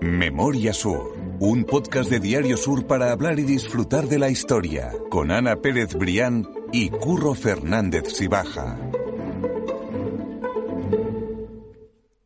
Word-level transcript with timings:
Memoria 0.00 0.72
Sur, 0.72 1.14
un 1.40 1.64
podcast 1.64 2.10
de 2.10 2.20
Diario 2.20 2.56
Sur 2.56 2.86
para 2.86 3.12
hablar 3.12 3.38
y 3.38 3.42
disfrutar 3.42 4.06
de 4.06 4.18
la 4.18 4.30
historia, 4.30 4.92
con 5.10 5.30
Ana 5.30 5.56
Pérez 5.56 5.94
Brián 5.94 6.48
y 6.72 6.90
Curro 6.90 7.34
Fernández 7.34 8.08
Sibaja. 8.14 8.78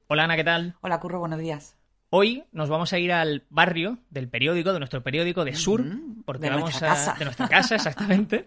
Hola 0.08 0.24
Ana, 0.24 0.36
¿qué 0.36 0.44
tal? 0.44 0.76
Hola 0.80 1.00
Curro, 1.00 1.18
buenos 1.18 1.38
días. 1.40 1.76
Hoy 2.10 2.44
nos 2.52 2.68
vamos 2.68 2.92
a 2.92 2.98
ir 2.98 3.12
al 3.12 3.44
barrio 3.50 3.98
del 4.10 4.28
periódico, 4.28 4.72
de 4.72 4.78
nuestro 4.78 5.02
periódico 5.02 5.44
de 5.44 5.54
Sur, 5.54 5.84
porque 6.24 6.44
de 6.44 6.50
vamos 6.50 6.70
nuestra 6.70 6.92
a 6.92 6.94
casa. 6.94 7.14
de 7.18 7.24
nuestra 7.24 7.48
casa 7.48 7.74
exactamente, 7.74 8.46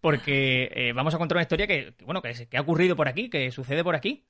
porque 0.00 0.70
eh, 0.74 0.92
vamos 0.94 1.14
a 1.14 1.18
contar 1.18 1.36
una 1.36 1.42
historia 1.42 1.66
que, 1.66 1.94
que, 1.96 2.04
bueno 2.04 2.22
que, 2.22 2.48
que 2.48 2.56
ha 2.56 2.62
ocurrido 2.62 2.96
por 2.96 3.08
aquí, 3.08 3.28
que 3.28 3.50
sucede 3.50 3.84
por 3.84 3.94
aquí. 3.94 4.24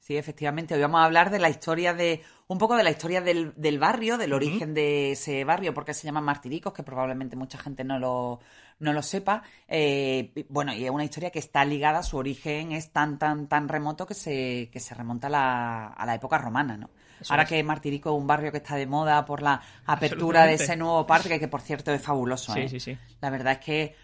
Sí, 0.00 0.16
efectivamente. 0.16 0.74
Hoy 0.74 0.80
vamos 0.80 1.00
a 1.00 1.04
hablar 1.04 1.30
de 1.30 1.38
la 1.38 1.50
historia 1.50 1.92
de. 1.92 2.22
Un 2.48 2.58
poco 2.58 2.76
de 2.76 2.82
la 2.82 2.90
historia 2.90 3.20
del, 3.20 3.52
del 3.56 3.78
barrio, 3.78 4.18
del 4.18 4.32
origen 4.32 4.74
de 4.74 5.12
ese 5.12 5.44
barrio, 5.44 5.72
porque 5.74 5.94
se 5.94 6.04
llama 6.06 6.20
Martiricos, 6.20 6.72
que 6.72 6.82
probablemente 6.82 7.36
mucha 7.36 7.58
gente 7.58 7.84
no 7.84 7.98
lo, 7.98 8.40
no 8.80 8.92
lo 8.92 9.02
sepa. 9.02 9.42
Eh, 9.68 10.46
bueno, 10.48 10.74
y 10.74 10.84
es 10.84 10.90
una 10.90 11.04
historia 11.04 11.30
que 11.30 11.38
está 11.38 11.64
ligada, 11.64 12.02
su 12.02 12.16
origen 12.18 12.72
es 12.72 12.90
tan, 12.92 13.18
tan, 13.18 13.46
tan 13.46 13.68
remoto 13.68 14.06
que 14.06 14.14
se, 14.14 14.68
que 14.72 14.80
se 14.80 14.94
remonta 14.94 15.28
a 15.28 15.30
la, 15.30 15.86
a 15.88 16.04
la 16.06 16.14
época 16.14 16.36
romana, 16.38 16.76
¿no? 16.76 16.90
Eso 17.20 17.32
Ahora 17.32 17.44
es. 17.44 17.48
que 17.50 17.62
Martirico 17.62 18.10
es 18.14 18.20
un 18.20 18.26
barrio 18.26 18.50
que 18.52 18.58
está 18.58 18.76
de 18.76 18.86
moda 18.86 19.24
por 19.24 19.40
la 19.42 19.60
apertura 19.86 20.44
de 20.44 20.54
ese 20.54 20.76
nuevo 20.76 21.06
parque, 21.06 21.38
que 21.38 21.48
por 21.48 21.60
cierto 21.60 21.92
es 21.92 22.02
fabuloso, 22.02 22.52
Sí, 22.54 22.60
¿eh? 22.60 22.68
sí, 22.68 22.80
sí. 22.80 22.98
La 23.20 23.30
verdad 23.30 23.52
es 23.54 23.58
que 23.60 23.96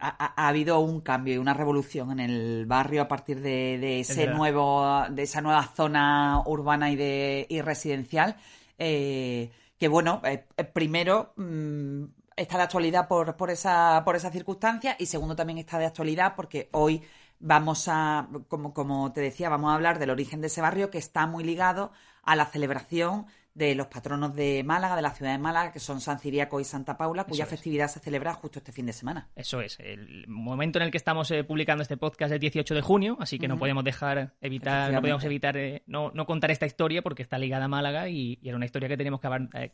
ha, 0.00 0.08
ha- 0.08 0.34
ha 0.36 0.48
habido 0.48 0.80
un 0.80 1.00
cambio 1.00 1.34
y 1.34 1.38
una 1.38 1.54
revolución 1.54 2.10
en 2.12 2.20
el 2.20 2.66
barrio 2.66 3.02
a 3.02 3.08
partir 3.08 3.40
de, 3.40 3.78
de 3.78 4.00
ese 4.00 4.26
nuevo, 4.28 5.04
de 5.10 5.22
esa 5.22 5.40
nueva 5.40 5.64
zona 5.74 6.42
urbana 6.46 6.90
y 6.90 6.96
de 6.96 7.46
y 7.48 7.60
residencial. 7.60 8.36
eh, 8.78 9.50
que 9.78 9.88
bueno, 9.88 10.20
eh, 10.24 10.46
eh, 10.56 10.64
primero 10.64 11.32
mm, 11.36 12.04
está 12.36 12.56
de 12.58 12.62
actualidad 12.64 13.08
por, 13.08 13.36
por 13.36 13.50
esa, 13.50 14.02
por 14.04 14.16
esa 14.16 14.30
circunstancia 14.30 14.96
y 14.98 15.06
segundo 15.06 15.36
también 15.36 15.58
está 15.58 15.78
de 15.78 15.86
actualidad 15.86 16.34
porque 16.36 16.68
hoy 16.72 17.02
vamos 17.40 17.86
a, 17.88 18.28
como, 18.48 18.72
como 18.72 19.12
te 19.12 19.20
decía, 19.20 19.48
vamos 19.48 19.70
a 19.70 19.74
hablar 19.74 19.98
del 19.98 20.10
origen 20.10 20.40
de 20.40 20.46
ese 20.48 20.60
barrio 20.60 20.90
que 20.90 20.98
está 20.98 21.26
muy 21.26 21.44
ligado 21.44 21.92
a 22.22 22.36
la 22.36 22.46
celebración 22.46 23.26
de 23.54 23.74
los 23.76 23.86
patronos 23.86 24.34
de 24.34 24.64
Málaga, 24.64 24.96
de 24.96 25.02
la 25.02 25.10
ciudad 25.12 25.30
de 25.30 25.38
Málaga, 25.38 25.70
que 25.72 25.78
son 25.78 26.00
San 26.00 26.18
Ciriaco 26.18 26.58
y 26.58 26.64
Santa 26.64 26.96
Paula, 26.96 27.22
cuya 27.22 27.44
es. 27.44 27.50
festividad 27.50 27.86
se 27.88 28.00
celebra 28.00 28.34
justo 28.34 28.58
este 28.58 28.72
fin 28.72 28.84
de 28.86 28.92
semana. 28.92 29.28
Eso 29.36 29.60
es, 29.60 29.78
el 29.78 30.26
momento 30.26 30.78
en 30.80 30.86
el 30.86 30.90
que 30.90 30.96
estamos 30.96 31.30
eh, 31.30 31.44
publicando 31.44 31.82
este 31.82 31.96
podcast 31.96 32.32
es 32.32 32.34
el 32.34 32.40
18 32.40 32.74
de 32.74 32.80
junio, 32.82 33.16
así 33.20 33.38
que 33.38 33.46
no 33.46 33.56
podemos 33.56 33.84
dejar, 33.84 34.32
evitar, 34.40 34.92
no 34.92 35.00
podemos 35.00 35.22
evitar 35.24 35.56
eh, 35.56 35.82
no, 35.86 36.10
no 36.14 36.26
contar 36.26 36.50
esta 36.50 36.66
historia 36.66 37.00
porque 37.02 37.22
está 37.22 37.38
ligada 37.38 37.66
a 37.66 37.68
Málaga 37.68 38.08
y, 38.08 38.38
y 38.42 38.48
era 38.48 38.56
una 38.56 38.66
historia 38.66 38.88
que 38.88 38.96
teníamos 38.96 39.20
que, 39.20 39.28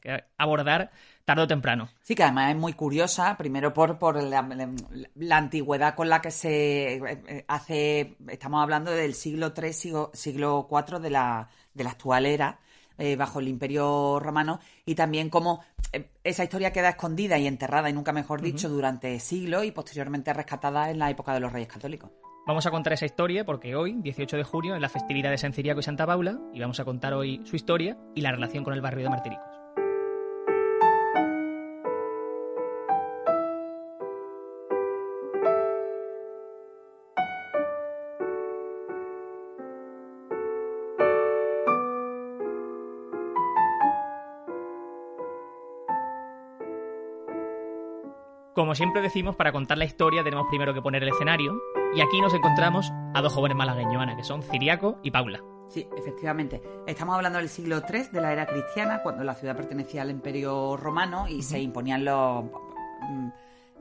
eh, 0.04 0.24
abordar 0.36 0.90
tarde 1.24 1.42
o 1.44 1.46
temprano. 1.48 1.88
Sí, 2.02 2.14
que 2.14 2.22
además 2.24 2.50
es 2.50 2.56
muy 2.60 2.74
curiosa, 2.74 3.36
primero 3.38 3.72
por, 3.72 3.98
por 3.98 4.22
la, 4.22 4.42
la- 4.42 4.70
la 5.14 5.36
antigüedad 5.38 5.94
con 5.94 6.10
la 6.10 6.20
que 6.20 6.30
se 6.30 6.96
eh, 6.96 7.22
eh, 7.28 7.44
hace, 7.48 8.16
estamos 8.28 8.62
hablando 8.62 8.90
del 8.90 9.14
siglo 9.14 9.54
III, 9.56 9.72
siglo, 9.72 10.10
siglo 10.12 10.68
IV 10.70 10.98
de 11.00 11.08
la, 11.10 11.48
de 11.72 11.84
la 11.84 11.90
actual 11.90 12.26
era, 12.26 12.58
eh, 13.00 13.16
bajo 13.16 13.40
el 13.40 13.48
Imperio 13.48 14.20
Romano, 14.20 14.60
y 14.84 14.94
también 14.94 15.30
como 15.30 15.60
eh, 15.92 16.10
esa 16.22 16.44
historia 16.44 16.72
queda 16.72 16.90
escondida 16.90 17.38
y 17.38 17.46
enterrada, 17.46 17.90
y 17.90 17.92
nunca 17.92 18.12
mejor 18.12 18.42
dicho, 18.42 18.68
durante 18.68 19.18
siglos 19.18 19.64
y 19.64 19.72
posteriormente 19.72 20.32
rescatada 20.32 20.90
en 20.90 20.98
la 20.98 21.10
época 21.10 21.34
de 21.34 21.40
los 21.40 21.52
Reyes 21.52 21.68
Católicos. 21.68 22.10
Vamos 22.46 22.66
a 22.66 22.70
contar 22.70 22.94
esa 22.94 23.06
historia 23.06 23.44
porque 23.44 23.76
hoy, 23.76 23.96
18 24.00 24.36
de 24.36 24.44
junio, 24.44 24.74
es 24.74 24.80
la 24.80 24.88
festividad 24.88 25.30
de 25.30 25.38
San 25.38 25.52
Ciriaco 25.52 25.80
y 25.80 25.82
Santa 25.82 26.06
Paula 26.06 26.38
y 26.52 26.60
vamos 26.60 26.80
a 26.80 26.84
contar 26.84 27.12
hoy 27.12 27.40
su 27.44 27.56
historia 27.56 27.98
y 28.14 28.22
la 28.22 28.32
relación 28.32 28.64
con 28.64 28.74
el 28.74 28.80
barrio 28.80 29.04
de 29.04 29.10
Martiricos. 29.10 29.59
Como 48.70 48.76
siempre 48.76 49.02
decimos, 49.02 49.34
para 49.34 49.50
contar 49.50 49.78
la 49.78 49.84
historia 49.84 50.22
tenemos 50.22 50.46
primero 50.46 50.72
que 50.72 50.80
poner 50.80 51.02
el 51.02 51.08
escenario 51.08 51.60
y 51.92 52.00
aquí 52.02 52.20
nos 52.20 52.32
encontramos 52.34 52.88
a 53.14 53.20
dos 53.20 53.32
jóvenes 53.32 53.56
malagueños, 53.56 54.00
Ana, 54.00 54.14
que 54.16 54.22
son 54.22 54.44
Ciriaco 54.44 55.00
y 55.02 55.10
Paula. 55.10 55.40
Sí, 55.68 55.88
efectivamente. 55.98 56.62
Estamos 56.86 57.16
hablando 57.16 57.40
del 57.40 57.48
siglo 57.48 57.82
III 57.82 58.02
de 58.12 58.20
la 58.20 58.32
era 58.32 58.46
cristiana, 58.46 59.02
cuando 59.02 59.24
la 59.24 59.34
ciudad 59.34 59.56
pertenecía 59.56 60.02
al 60.02 60.10
Imperio 60.12 60.76
Romano 60.76 61.26
y 61.26 61.42
se 61.42 61.60
imponían 61.60 62.04
los, 62.04 62.44
mm, 62.44 63.28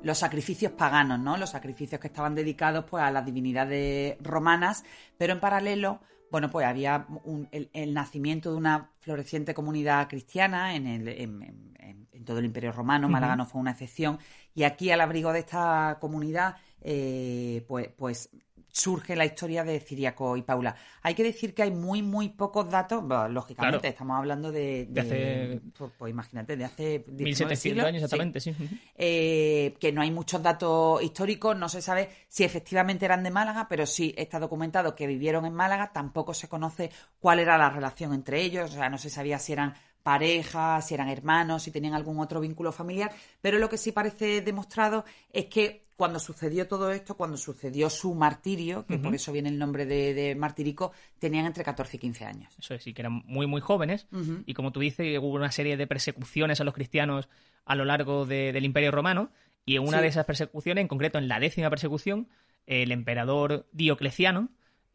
los 0.01 0.17
sacrificios 0.17 0.72
paganos, 0.72 1.19
¿no? 1.19 1.38
Los 1.38 1.51
sacrificios 1.51 2.01
que 2.01 2.07
estaban 2.07 2.33
dedicados 2.33 2.85
pues, 2.89 3.03
a 3.03 3.11
las 3.11 3.23
divinidades 3.23 4.17
romanas, 4.23 4.83
pero 5.19 5.33
en 5.33 5.39
paralelo, 5.39 6.00
bueno, 6.31 6.50
pues 6.50 6.66
había 6.66 7.06
un- 7.25 7.47
el, 7.51 7.69
el 7.73 7.94
nacimiento 7.94 8.50
de 8.51 8.57
una 8.57 8.89
floreciente 9.01 9.53
comunidad 9.53 10.09
cristiana 10.09 10.73
en, 10.73 10.88
el, 10.88 11.07
en, 11.09 11.44
en- 11.44 11.75
en- 11.79 12.07
en 12.11 12.25
todo 12.25 12.39
el 12.39 12.45
Imperio 12.45 12.71
Romano. 12.71 13.07
Málaga 13.07 13.35
no 13.38 13.45
fue 13.45 13.61
una 13.61 13.71
excepción. 13.71 14.19
Y 14.59 14.64
aquí, 14.66 14.92
al 14.92 15.00
abrigo 15.00 15.31
de 15.31 15.40
esta 15.40 15.97
comunidad, 16.02 16.58
eh, 16.81 17.64
pues, 17.66 17.88
pues 17.96 18.30
surge 18.72 19.16
la 19.16 19.25
historia 19.25 19.64
de 19.64 19.80
Ciriaco 19.80 20.36
y 20.38 20.42
Paula. 20.44 20.75
Hay 21.02 21.16
que 21.16 21.24
decir 21.24 21.53
que 21.56 21.64
hay 21.64 21.72
muy, 21.72 22.03
muy 22.03 22.30
pocos 22.30 22.69
datos, 22.69 23.02
bueno, 23.02 23.28
lógicamente, 23.30 23.80
Claro. 23.80 23.90
estamos 23.92 24.18
hablando 24.18 24.52
de... 24.52 24.86
De 24.90 25.02
hace- 25.02 25.62
Pues, 25.78 25.92
pues 25.98 26.12
imagínate, 26.12 26.56
de 26.58 26.66
hace... 26.66 27.03
19 27.08 27.24
1700 27.24 27.59
siglos. 27.59 27.86
años 27.86 28.00
Sí. 28.02 28.06
exactamente, 28.06 28.40
sí. 28.42 28.56
Eh, 28.96 29.75
que 29.80 29.92
no 29.92 30.02
hay 30.02 30.12
muchos 30.12 30.44
datos 30.44 31.02
históricos, 31.02 31.58
no 31.58 31.69
se 31.69 31.81
sabe 31.81 32.09
si 32.28 32.44
efectivamente 32.44 33.06
eran 33.06 33.24
de 33.24 33.31
Málaga, 33.31 33.68
pero 33.69 33.86
sí 33.86 34.14
está 34.18 34.40
documentado 34.40 34.94
que 34.94 35.08
vivieron 35.08 35.46
en 35.46 35.53
Málaga, 35.53 35.92
tampoco 35.94 36.34
se 36.34 36.48
conoce 36.50 36.92
cuál 37.19 37.40
era 37.40 37.58
la 37.58 37.69
relación 37.69 38.14
entre 38.14 38.42
ellos, 38.42 38.72
o 38.72 38.74
sea, 38.74 38.90
no 38.90 38.98
se 38.98 39.09
sabía 39.09 39.40
si 39.40 39.53
eran 39.53 39.74
parejas, 40.14 40.88
si 40.88 40.96
eran 40.96 41.08
hermanos, 41.09 41.62
si 41.64 41.72
tenían 41.72 41.94
algún 41.94 42.20
otro 42.20 42.40
vínculo 42.40 42.72
familiar, 42.72 43.12
pero 43.42 43.59
lo 43.59 43.70
que 43.70 43.78
sí 43.78 43.92
parece 43.92 44.42
demostrado 44.42 45.06
es 45.31 45.46
que 45.46 45.86
cuando 45.96 46.18
sucedió 46.20 46.68
todo 46.68 46.92
esto, 46.92 47.16
cuando 47.16 47.38
sucedió 47.38 47.90
su 47.92 48.16
martirio, 48.16 48.86
que 48.88 48.98
por 48.98 49.14
eso 49.14 49.31
viene 49.31 49.50
el 49.50 49.59
nombre 49.59 49.86
de, 49.86 50.14
de 50.16 50.34
martirico, 50.34 50.94
tenían 51.19 51.46
entre 51.46 51.64
14 51.64 51.98
y 51.98 52.00
15 52.00 52.25
años. 52.25 52.56
Eso 52.58 52.74
es, 52.74 52.81
sí, 52.84 52.94
que 52.94 53.02
eran 53.03 53.22
muy, 53.25 53.46
muy 53.48 53.62
jóvenes. 53.62 54.08
Y 54.46 54.53
como 54.56 54.72
tú 54.72 54.80
dices, 54.80 55.19
hubo 55.19 55.36
una 55.36 55.52
serie 55.52 55.78
de 55.78 55.86
persecuciones 55.88 56.59
a 56.62 56.64
los 56.64 56.74
cristianos 56.74 57.28
a 57.66 57.75
lo 57.75 57.84
largo 57.86 58.25
de- 58.25 58.52
del 58.53 58.66
Imperio 58.66 58.92
Romano. 58.92 59.30
Y 59.66 59.75
en 59.75 59.84
una 59.88 59.98
Sí. 59.98 60.03
de 60.03 60.08
esas 60.08 60.25
persecuciones, 60.25 60.81
en 60.81 60.88
concreto 60.88 61.18
en 61.19 61.28
la 61.28 61.40
décima 61.40 61.69
persecución, 61.69 62.30
el 62.66 62.92
emperador 62.94 63.68
Diocleciano 63.74 64.50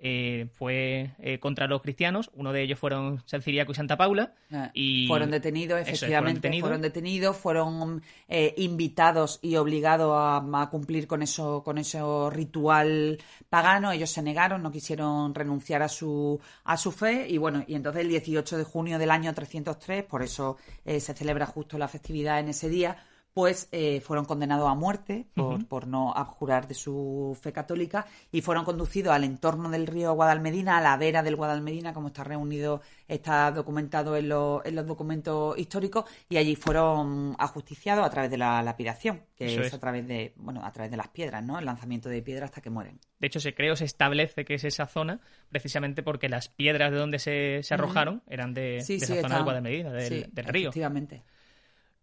eh, 0.07 0.49
fue 0.53 1.13
eh, 1.19 1.39
contra 1.39 1.67
los 1.67 1.81
cristianos. 1.81 2.31
Uno 2.35 2.53
de 2.53 2.63
ellos 2.63 2.79
fueron 2.79 3.23
San 3.25 3.41
Ciriaco 3.41 3.73
y 3.73 3.75
Santa 3.75 3.97
Paula. 3.97 4.35
Eh, 4.51 4.71
Y 4.75 5.07
Fueron 5.09 5.31
detenidos, 5.31 5.81
es, 5.81 5.89
efectivamente, 5.89 6.49
fueron 6.49 6.61
fueron 6.61 6.83
detenidos. 6.83 7.37
fueron, 7.39 8.03
eh, 8.29 8.55
invitados 8.59 9.39
y 9.41 9.57
obligados 9.57 10.13
a, 10.15 10.45
a 10.61 10.69
cumplir 10.69 11.07
con 11.07 11.23
eso, 11.23 11.63
con 11.65 11.79
ese 11.79 12.01
ritual 12.31 13.19
pagano. 13.49 13.93
Ellos 13.93 14.11
se 14.11 14.21
negaron, 14.21 14.63
no 14.63 14.71
quisieron 14.71 15.35
renunciar 15.35 15.81
a 15.83 15.89
su, 15.89 16.39
a 16.65 16.77
su 16.77 16.93
fe 16.93 17.27
y 17.27 17.39
bueno, 17.39 17.65
y 17.67 17.75
entonces 17.75 18.03
el 18.03 18.09
18 18.11 18.59
de 18.59 18.65
junio 18.65 18.99
del 18.99 19.11
año 19.11 19.33
303, 19.33 20.05
por 20.05 20.23
eso 20.23 20.59
se 20.85 21.01
celebra 21.01 21.47
justo 21.47 21.79
la 21.79 21.89
festividad 21.89 22.41
en 22.41 22.49
ese 22.49 22.69
día, 22.69 22.99
pues 23.35 23.69
eh, 23.73 24.01
fueron 24.01 24.25
condenados 24.27 24.69
a 24.71 24.75
muerte 24.75 25.27
por, 25.35 25.67
por 25.67 25.89
no 25.89 26.13
abjurar 26.15 26.69
de 26.69 26.75
su 26.75 27.37
fe 27.43 27.53
católica 27.53 28.07
y 28.31 28.43
fueron 28.43 28.65
conducidos 28.65 29.13
al 29.13 29.25
entorno 29.25 29.69
del 29.71 29.89
río 29.89 30.13
Guadalmedina, 30.15 30.79
a 30.79 30.81
la 30.81 30.97
vera 30.97 31.23
del 31.25 31.35
Guadalmedina, 31.35 31.93
como 31.93 32.07
está 32.09 32.23
reunido, 32.23 32.81
está 33.09 33.51
documentado 33.51 34.17
en, 34.17 34.29
los- 34.29 34.65
en 34.65 34.77
los 34.77 34.87
documentos 34.87 35.59
históricos, 35.59 36.05
y 36.29 36.37
allí 36.37 36.55
fueron 36.55 37.35
ajusticiados 37.39 38.07
a 38.07 38.11
través 38.11 38.31
de 38.31 38.39
la 38.39 38.63
lapidación, 38.63 39.23
que 39.35 39.47
es, 39.47 39.67
es. 39.67 39.75
a 39.75 39.81
través 39.81 40.07
de, 40.07 40.33
bueno, 40.37 40.65
a 40.65 40.71
través 40.71 40.93
de 40.93 40.97
las 40.97 41.09
piedras, 41.09 41.43
¿no? 41.45 41.59
El 41.59 41.65
lanzamiento 41.65 42.09
de 42.09 42.23
piedras 42.23 42.51
hasta 42.51 42.61
que 42.61 42.71
mueren. 42.71 43.01
De 43.19 43.27
hecho, 43.27 43.41
se 43.41 43.53
creo, 43.53 43.75
se 43.75 43.85
establece 43.85 44.45
que 44.45 44.55
es 44.55 44.63
esa 44.65 44.87
zona 44.87 45.19
precisamente 45.49 46.05
porque 46.05 46.29
las 46.29 46.49
piedras 46.49 46.93
de 46.93 46.99
donde 46.99 47.19
se, 47.19 47.65
se 47.65 47.75
arrojaron 47.75 48.23
eran 48.29 48.55
de, 48.55 48.81
Sí, 48.83 48.95
de 48.95 49.01
sí, 49.01 49.07
zona 49.07 49.21
está- 49.23 49.35
del 49.35 49.45
Guadalmedina, 49.45 49.93
del, 49.93 50.09
sí, 50.09 50.25
del 50.31 50.45
río. 50.47 50.69
Efectivamente. 50.69 51.25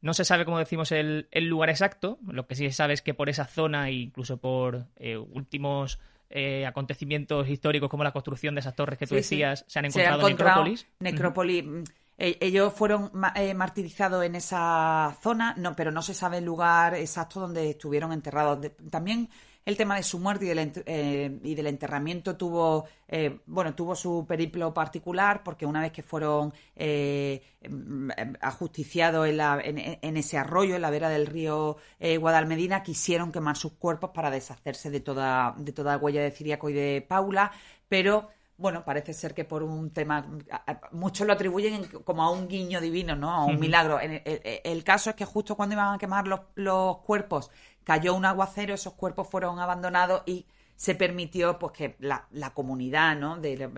No 0.02 0.14
se 0.14 0.26
sabe, 0.26 0.46
como 0.46 0.58
decimos, 0.60 0.92
el, 0.92 1.28
el 1.32 1.46
lugar 1.48 1.70
exacto. 1.70 2.18
Lo 2.28 2.48
que 2.48 2.56
sí 2.56 2.66
se 2.66 2.74
sabe 2.74 2.94
es 2.94 3.02
que 3.02 3.14
por 3.14 3.30
esa 3.30 3.46
zona, 3.46 3.90
e 3.90 3.94
incluso 3.94 4.38
por 4.38 4.88
eh, 4.98 5.18
últimos 5.18 6.00
eh, 6.30 6.66
acontecimientos 6.66 7.48
históricos 7.50 7.90
como 7.90 8.04
la 8.04 8.12
construcción 8.12 8.56
de 8.56 8.62
esas 8.62 8.76
torres 8.76 8.98
que 8.98 9.06
tú 9.06 9.16
Sí, 9.16 9.24
sí. 9.24 9.36
decías, 9.36 9.66
se 9.68 9.80
han 9.80 9.92
Se 9.92 10.04
encontrado 10.04 10.28
necrópolis. 10.30 10.88
necrópolis. 11.00 11.64
mm, 11.66 11.84
eh, 12.18 12.38
Ellos 12.42 12.74
fueron 12.74 13.12
eh, 13.36 13.54
martirizados 13.54 14.24
en 14.26 14.36
esa 14.36 15.16
zona, 15.22 15.54
no, 15.58 15.76
pero 15.76 15.92
no 15.92 16.02
se 16.02 16.14
sabe 16.14 16.38
el 16.40 16.46
lugar 16.46 16.96
exacto 16.96 17.40
donde 17.40 17.70
estuvieron 17.72 18.12
enterrados. 18.12 18.60
También 18.90 19.30
el 19.66 19.78
tema 19.78 19.96
de 19.96 20.04
su 20.04 20.20
muerte 20.20 20.46
y 20.46 20.48
del, 20.50 20.72
eh, 20.86 21.40
y 21.44 21.56
del 21.56 21.68
enterramiento 21.68 22.36
tuvo, 22.36 22.86
eh, 23.08 23.40
bueno, 23.46 23.76
tuvo 23.76 23.96
su 23.96 24.26
periplo 24.28 24.74
particular 24.74 25.44
porque 25.44 25.66
una 25.66 25.82
vez 25.82 25.92
que 25.92 26.02
fueron 26.02 26.54
eh, 26.76 27.42
mm, 27.70 28.10
ajusticiados 28.42 29.28
en, 29.28 29.40
en, 30.02 30.18
ese 30.18 30.38
arroyo, 30.38 30.76
en 30.76 30.82
la 30.82 30.90
vera 30.90 31.10
del 31.10 31.28
río 31.28 31.78
Guadalmedina, 32.00 32.84
quisieron 32.84 33.32
quemar 33.32 33.56
sus 33.56 33.74
cuerpos 33.74 34.12
para 34.14 34.32
deshacerse 34.32 34.90
de 34.90 35.00
toda, 35.00 35.54
de 35.58 35.72
toda 35.72 35.98
huella 35.98 36.24
de 36.24 36.32
Ciriaco 36.32 36.70
y 36.70 36.74
de 36.74 37.06
Paula, 37.08 37.52
pero 37.88 38.30
bueno, 38.62 38.86
parece 38.86 39.14
ser 39.14 39.34
que 39.34 39.44
por 39.44 39.64
un 39.64 39.90
tema, 39.90 40.26
muchos 40.92 41.26
lo 41.26 41.34
atribuyen 41.34 41.86
como 42.04 42.24
a 42.24 42.32
un 42.32 42.48
guiño 42.48 42.80
divino, 42.80 43.16
¿no? 43.16 43.32
A 43.32 43.46
un 43.46 43.60
milagro. 43.60 44.00
El, 44.00 44.84
caso 44.84 45.10
es 45.10 45.16
que 45.16 45.26
justo 45.26 45.56
cuando 45.56 45.74
iban 45.74 45.96
a 45.96 45.98
quemar 45.98 46.28
los, 46.28 46.42
los, 46.56 46.98
cuerpos, 47.00 47.50
cayó 47.84 48.14
un 48.14 48.26
aguacero, 48.26 48.74
esos 48.74 48.94
cuerpos 48.94 49.28
fueron 49.28 49.60
abandonados 49.60 50.22
y 50.26 50.46
se 50.76 50.96
permitió 50.96 51.60
pues 51.60 51.74
que 51.74 51.96
la, 52.00 52.28
comunidad, 52.54 53.16
¿no? 53.16 53.38
De 53.38 53.70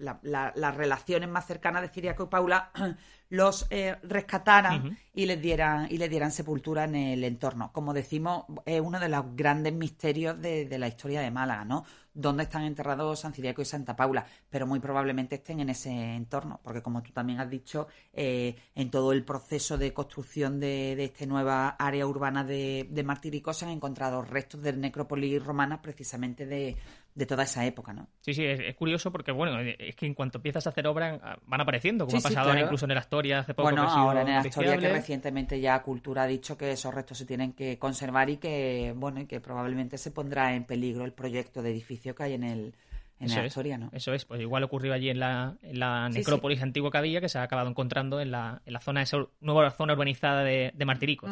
las 0.00 0.76
relaciones 0.76 1.28
más 1.28 1.46
cercanas 1.46 1.82
de 1.82 1.88
Ciriaco 1.88 2.24
y 2.24 2.26
Paula 2.26 2.70
los 3.30 3.66
eh, 3.70 3.96
rescataran 4.02 4.96
y 5.14 5.26
les 5.26 5.40
dieran 5.40 5.88
y 5.90 5.98
les 5.98 6.08
dieran 6.08 6.30
sepultura 6.30 6.84
en 6.84 6.94
el 6.94 7.24
entorno. 7.24 7.72
Como 7.72 7.92
decimos, 7.92 8.44
es 8.64 8.80
uno 8.80 9.00
de 9.00 9.08
los 9.08 9.34
grandes 9.34 9.72
misterios 9.72 10.40
de, 10.40 10.66
de 10.66 10.78
la 10.78 10.86
historia 10.86 11.20
de 11.20 11.30
Málaga, 11.30 11.64
¿no? 11.64 11.84
Dónde 12.14 12.44
están 12.44 12.62
enterrados 12.64 13.20
San 13.20 13.32
Ciriaco 13.32 13.62
y 13.62 13.64
Santa 13.64 13.96
Paula, 13.96 14.26
pero 14.50 14.66
muy 14.66 14.80
probablemente 14.80 15.36
estén 15.36 15.60
en 15.60 15.70
ese 15.70 15.90
entorno, 15.90 16.60
porque 16.62 16.82
como 16.82 17.02
tú 17.02 17.12
también 17.12 17.40
has 17.40 17.50
dicho, 17.50 17.88
eh, 18.12 18.56
en 18.74 18.90
todo 18.90 19.12
el 19.12 19.24
proceso 19.24 19.78
de 19.78 19.92
construcción 19.92 20.60
de, 20.60 21.02
esta 21.02 21.26
nueva 21.26 21.70
área 21.70 22.06
urbana 22.06 22.44
de, 22.44 22.86
de 22.90 23.02
se 23.52 23.64
han 23.64 23.70
encontrado 23.70 24.22
restos 24.22 24.62
de 24.62 24.72
necrópolis 24.72 25.44
romanas 25.44 25.80
precisamente 25.80 26.46
de, 26.46 26.76
toda 27.26 27.44
esa 27.44 27.64
época, 27.66 27.92
¿no? 27.92 28.08
Sí, 28.20 28.32
sí, 28.32 28.44
es, 28.44 28.74
curioso 28.74 29.12
porque, 29.12 29.32
bueno, 29.32 29.60
es 29.60 29.94
que 29.96 30.06
en 30.06 30.14
cuanto 30.14 30.38
empiezas 30.38 30.66
a 30.66 30.70
hacer 30.70 30.86
obra 30.86 31.20
ah, 31.22 31.38
van 31.46 31.60
apareciendo, 31.60 32.06
como 32.06 32.18
ha 32.18 32.22
pasado 32.22 32.50
ahora 32.50 32.62
incluso 32.62 32.86
en 32.86 32.94
la 32.94 33.00
historia 33.00 33.40
hace 33.40 33.54
poco. 33.54 33.68
Bueno, 33.68 33.82
ahora 33.82 34.22
en 34.22 34.28
la 34.28 34.46
historia 34.46 34.78
que 34.78 34.88
recientemente 34.88 35.60
ya 35.60 35.82
Cultura 35.82 36.22
ha 36.22 36.26
dicho 36.26 36.56
que 36.56 36.72
esos 36.72 36.92
restos 36.94 37.18
se 37.18 37.26
tienen 37.26 37.52
que 37.52 37.78
conservar 37.78 38.30
y 38.30 38.38
que, 38.38 38.94
bueno, 38.96 39.20
y 39.20 39.26
que 39.26 39.40
probablemente 39.40 39.98
se 39.98 40.10
pondrá 40.10 40.54
en 40.54 40.64
peligro 40.64 41.04
el 41.04 41.12
proyecto 41.12 41.62
de 41.62 41.70
edificio 41.70 42.14
que 42.14 42.22
hay 42.22 42.34
en 42.34 42.44
el, 42.44 42.74
en 43.20 43.34
la 43.34 43.46
historia, 43.46 43.78
¿no? 43.78 43.90
Eso 43.92 44.12
es, 44.14 44.24
pues 44.24 44.40
igual 44.40 44.64
ocurrió 44.64 44.94
allí 44.94 45.10
en 45.10 45.20
la, 45.20 45.56
en 45.62 45.78
la 45.78 46.08
necrópolis 46.08 46.62
antigua 46.62 46.90
que 46.90 46.98
había, 46.98 47.20
que 47.20 47.28
se 47.28 47.38
ha 47.38 47.42
acabado 47.42 47.68
encontrando 47.68 48.20
en 48.20 48.30
la, 48.30 48.62
en 48.64 48.72
la 48.72 48.80
zona, 48.80 49.02
esa 49.02 49.18
nueva 49.40 49.70
zona 49.70 49.92
urbanizada 49.92 50.42
de, 50.44 50.72
de 50.74 50.84
Martiricos. 50.84 51.30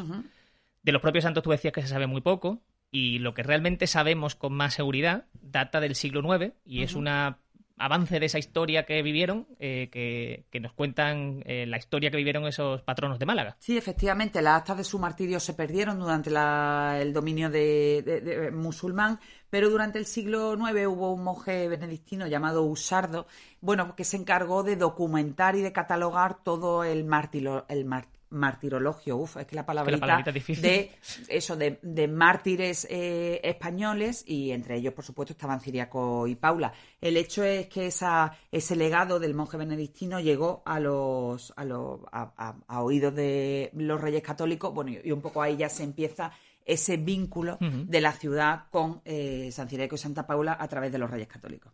De 0.82 0.92
los 0.92 1.02
propios 1.02 1.24
santos 1.24 1.42
tú 1.42 1.50
decías 1.50 1.72
que 1.72 1.82
se 1.82 1.88
sabe 1.88 2.06
muy 2.06 2.20
poco, 2.20 2.60
y 2.90 3.18
lo 3.18 3.34
que 3.34 3.42
realmente 3.42 3.86
sabemos 3.86 4.34
con 4.34 4.52
más 4.52 4.74
seguridad 4.74 5.26
data 5.40 5.80
del 5.80 5.94
siglo 5.94 6.22
IX, 6.34 6.54
y 6.64 6.82
es 6.82 6.94
una 6.94 7.38
avance 7.80 8.20
de 8.20 8.26
esa 8.26 8.38
historia 8.38 8.84
que 8.84 9.02
vivieron, 9.02 9.46
eh, 9.58 9.88
que, 9.90 10.60
nos 10.60 10.72
cuentan 10.72 11.42
eh, 11.46 11.64
la 11.66 11.78
historia 11.78 12.10
que 12.10 12.18
vivieron 12.18 12.46
esos 12.46 12.82
patronos 12.82 13.18
de 13.18 13.26
Málaga. 13.26 13.56
Sí, 13.58 13.76
efectivamente, 13.76 14.42
las 14.42 14.58
actas 14.58 14.76
de 14.76 14.84
su 14.84 14.98
martirio 14.98 15.40
se 15.40 15.54
perdieron 15.54 15.98
durante 15.98 16.30
el 16.30 17.12
dominio 17.12 17.48
de, 17.48 18.50
musulmán, 18.52 19.18
pero 19.48 19.70
durante 19.70 19.98
el 19.98 20.04
siglo 20.04 20.54
IX 20.54 20.86
hubo 20.88 21.12
un 21.12 21.24
monje 21.24 21.68
benedictino 21.68 22.26
llamado 22.26 22.62
Usardo, 22.64 23.26
bueno, 23.60 23.96
que 23.96 24.04
se 24.04 24.18
encargó 24.18 24.62
de 24.62 24.76
documentar 24.76 25.56
y 25.56 25.62
de 25.62 25.72
catalogar 25.72 26.42
todo 26.44 26.84
el 26.84 27.04
martirio, 27.04 27.64
el 27.68 27.86
martirologio, 28.30 29.16
uf, 29.16 29.36
es 29.36 29.46
que 29.46 29.56
la 29.56 29.66
palabrita, 29.66 30.22
de 30.22 30.90
eso, 31.28 31.56
de, 31.56 32.08
mártires 32.08 32.86
eh, 32.90 33.40
españoles 33.42 34.24
y 34.26 34.52
entre 34.52 34.76
ellos, 34.76 34.94
por 34.94 35.04
supuesto, 35.04 35.32
estaban 35.32 35.60
Ciriaco 35.60 36.26
y 36.26 36.36
Paula. 36.36 36.72
El 37.00 37.16
hecho 37.16 37.44
es 37.44 37.66
que 37.66 37.86
esa, 37.86 38.36
ese 38.50 38.76
legado 38.76 39.18
del 39.18 39.34
monje 39.34 39.56
benedictino 39.56 40.20
llegó 40.20 40.62
a 40.64 40.80
los, 40.80 41.52
a, 41.56 41.64
los, 41.64 42.00
a, 42.12 42.54
oídos 42.80 43.14
de 43.14 43.70
los 43.74 44.00
reyes 44.00 44.22
católicos, 44.22 44.72
bueno, 44.72 44.92
y 45.02 45.12
un 45.12 45.20
poco 45.20 45.42
ahí 45.42 45.56
ya 45.56 45.68
se 45.68 45.82
empieza 45.82 46.32
ese 46.64 46.96
vínculo 46.96 47.58
de 47.60 48.00
la 48.00 48.12
ciudad 48.12 48.66
con 48.70 49.00
eh, 49.04 49.50
San 49.50 49.68
Ciriaco 49.68 49.96
y 49.96 49.98
Santa 49.98 50.26
Paula 50.26 50.56
a 50.58 50.68
través 50.68 50.92
de 50.92 50.98
los 50.98 51.10
reyes 51.10 51.28
católicos. 51.28 51.72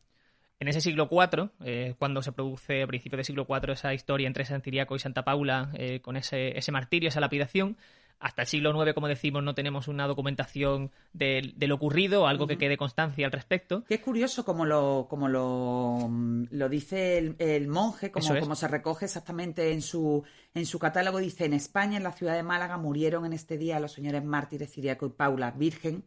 En 0.59 0.69
ese 0.69 0.81
siglo 0.81 1.09
IV, 1.11 1.51
eh, 1.65 1.95
cuando 1.99 2.23
se 2.23 2.33
produce 2.33 2.83
a 2.83 2.87
principios 2.87 3.19
del 3.19 3.25
siglo 3.27 3.47
IV 3.49 3.73
esa 3.73 3.93
historia 3.93 4.27
entre 4.27 4.47
San 4.47 4.63
Ciriaco 4.63 4.97
y 4.97 4.99
Santa 4.99 5.23
Paula 5.23 5.71
eh, 5.75 6.01
con 6.01 6.17
ese, 6.17 6.57
ese, 6.57 6.73
martirio, 6.73 7.11
esa 7.11 7.21
lapidación, 7.21 7.77
hasta 8.19 8.43
el 8.43 8.49
siglo 8.49 8.83
IX, 8.83 8.95
como 8.95 9.09
decimos, 9.09 9.43
no 9.43 9.55
tenemos 9.55 9.89
una 9.89 10.07
documentación 10.07 10.91
de, 11.13 11.55
lo 11.59 11.75
ocurrido, 11.75 12.27
algo 12.27 12.47
que 12.47 12.57
quede 12.57 12.79
constancia 12.79 13.27
al 13.27 13.33
respecto. 13.33 13.85
Que 13.85 13.97
es 13.97 14.01
curioso 14.01 14.47
como 14.47 14.65
lo, 14.65 15.07
como 15.11 15.29
lo, 15.29 16.09
lo 16.51 16.69
dice 16.71 17.19
el, 17.39 17.69
monje, 17.69 18.11
como, 18.11 18.41
como, 18.41 18.55
se 18.55 18.69
recoge 18.69 19.05
exactamente 19.05 19.73
en 19.73 19.83
su, 19.83 20.25
en 20.55 20.65
su 20.65 20.79
catálogo, 20.79 21.19
dice, 21.19 21.45
en 21.45 21.53
España, 21.53 21.99
en 21.99 22.05
la 22.05 22.13
ciudad 22.13 22.35
de 22.35 22.43
Málaga, 22.43 22.79
murieron 22.79 23.27
en 23.27 23.35
este 23.35 23.59
día 23.59 23.79
los 23.81 23.93
señores 23.93 24.25
mártires 24.25 24.73
Ciriaco 24.73 25.05
y 25.05 25.11
Paula, 25.11 25.51
virgen, 25.51 26.05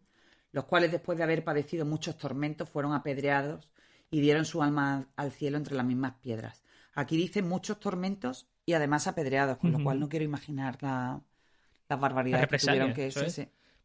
los 0.52 0.66
cuales 0.66 0.92
después 0.92 1.20
de 1.20 1.24
haber 1.24 1.44
padecido 1.44 1.86
muchos 1.86 2.18
tormentos 2.18 2.68
fueron 2.68 2.94
apedreados 2.94 3.70
y 4.12 4.22
dieron 4.22 4.46
su 4.46 4.62
alma 4.64 5.08
al 5.16 5.32
cielo 5.32 5.58
entre 5.58 5.76
las 5.76 5.86
mismas 5.86 6.14
piedras. 6.22 6.64
Aquí 6.94 7.18
dice 7.18 7.42
muchos 7.42 7.80
tormentos 7.80 8.48
y 8.66 8.74
además 8.74 9.08
apedreados, 9.08 9.58
con 9.58 9.72
lo 9.72 9.84
cual 9.84 10.00
no 10.00 10.10
quiero 10.10 10.26
imaginar 10.26 10.78
la, 10.82 11.22
las 11.88 12.00
barbaridades 12.00 12.48
que 12.48 12.58
tuvieron 12.58 12.94
que... 12.94 13.12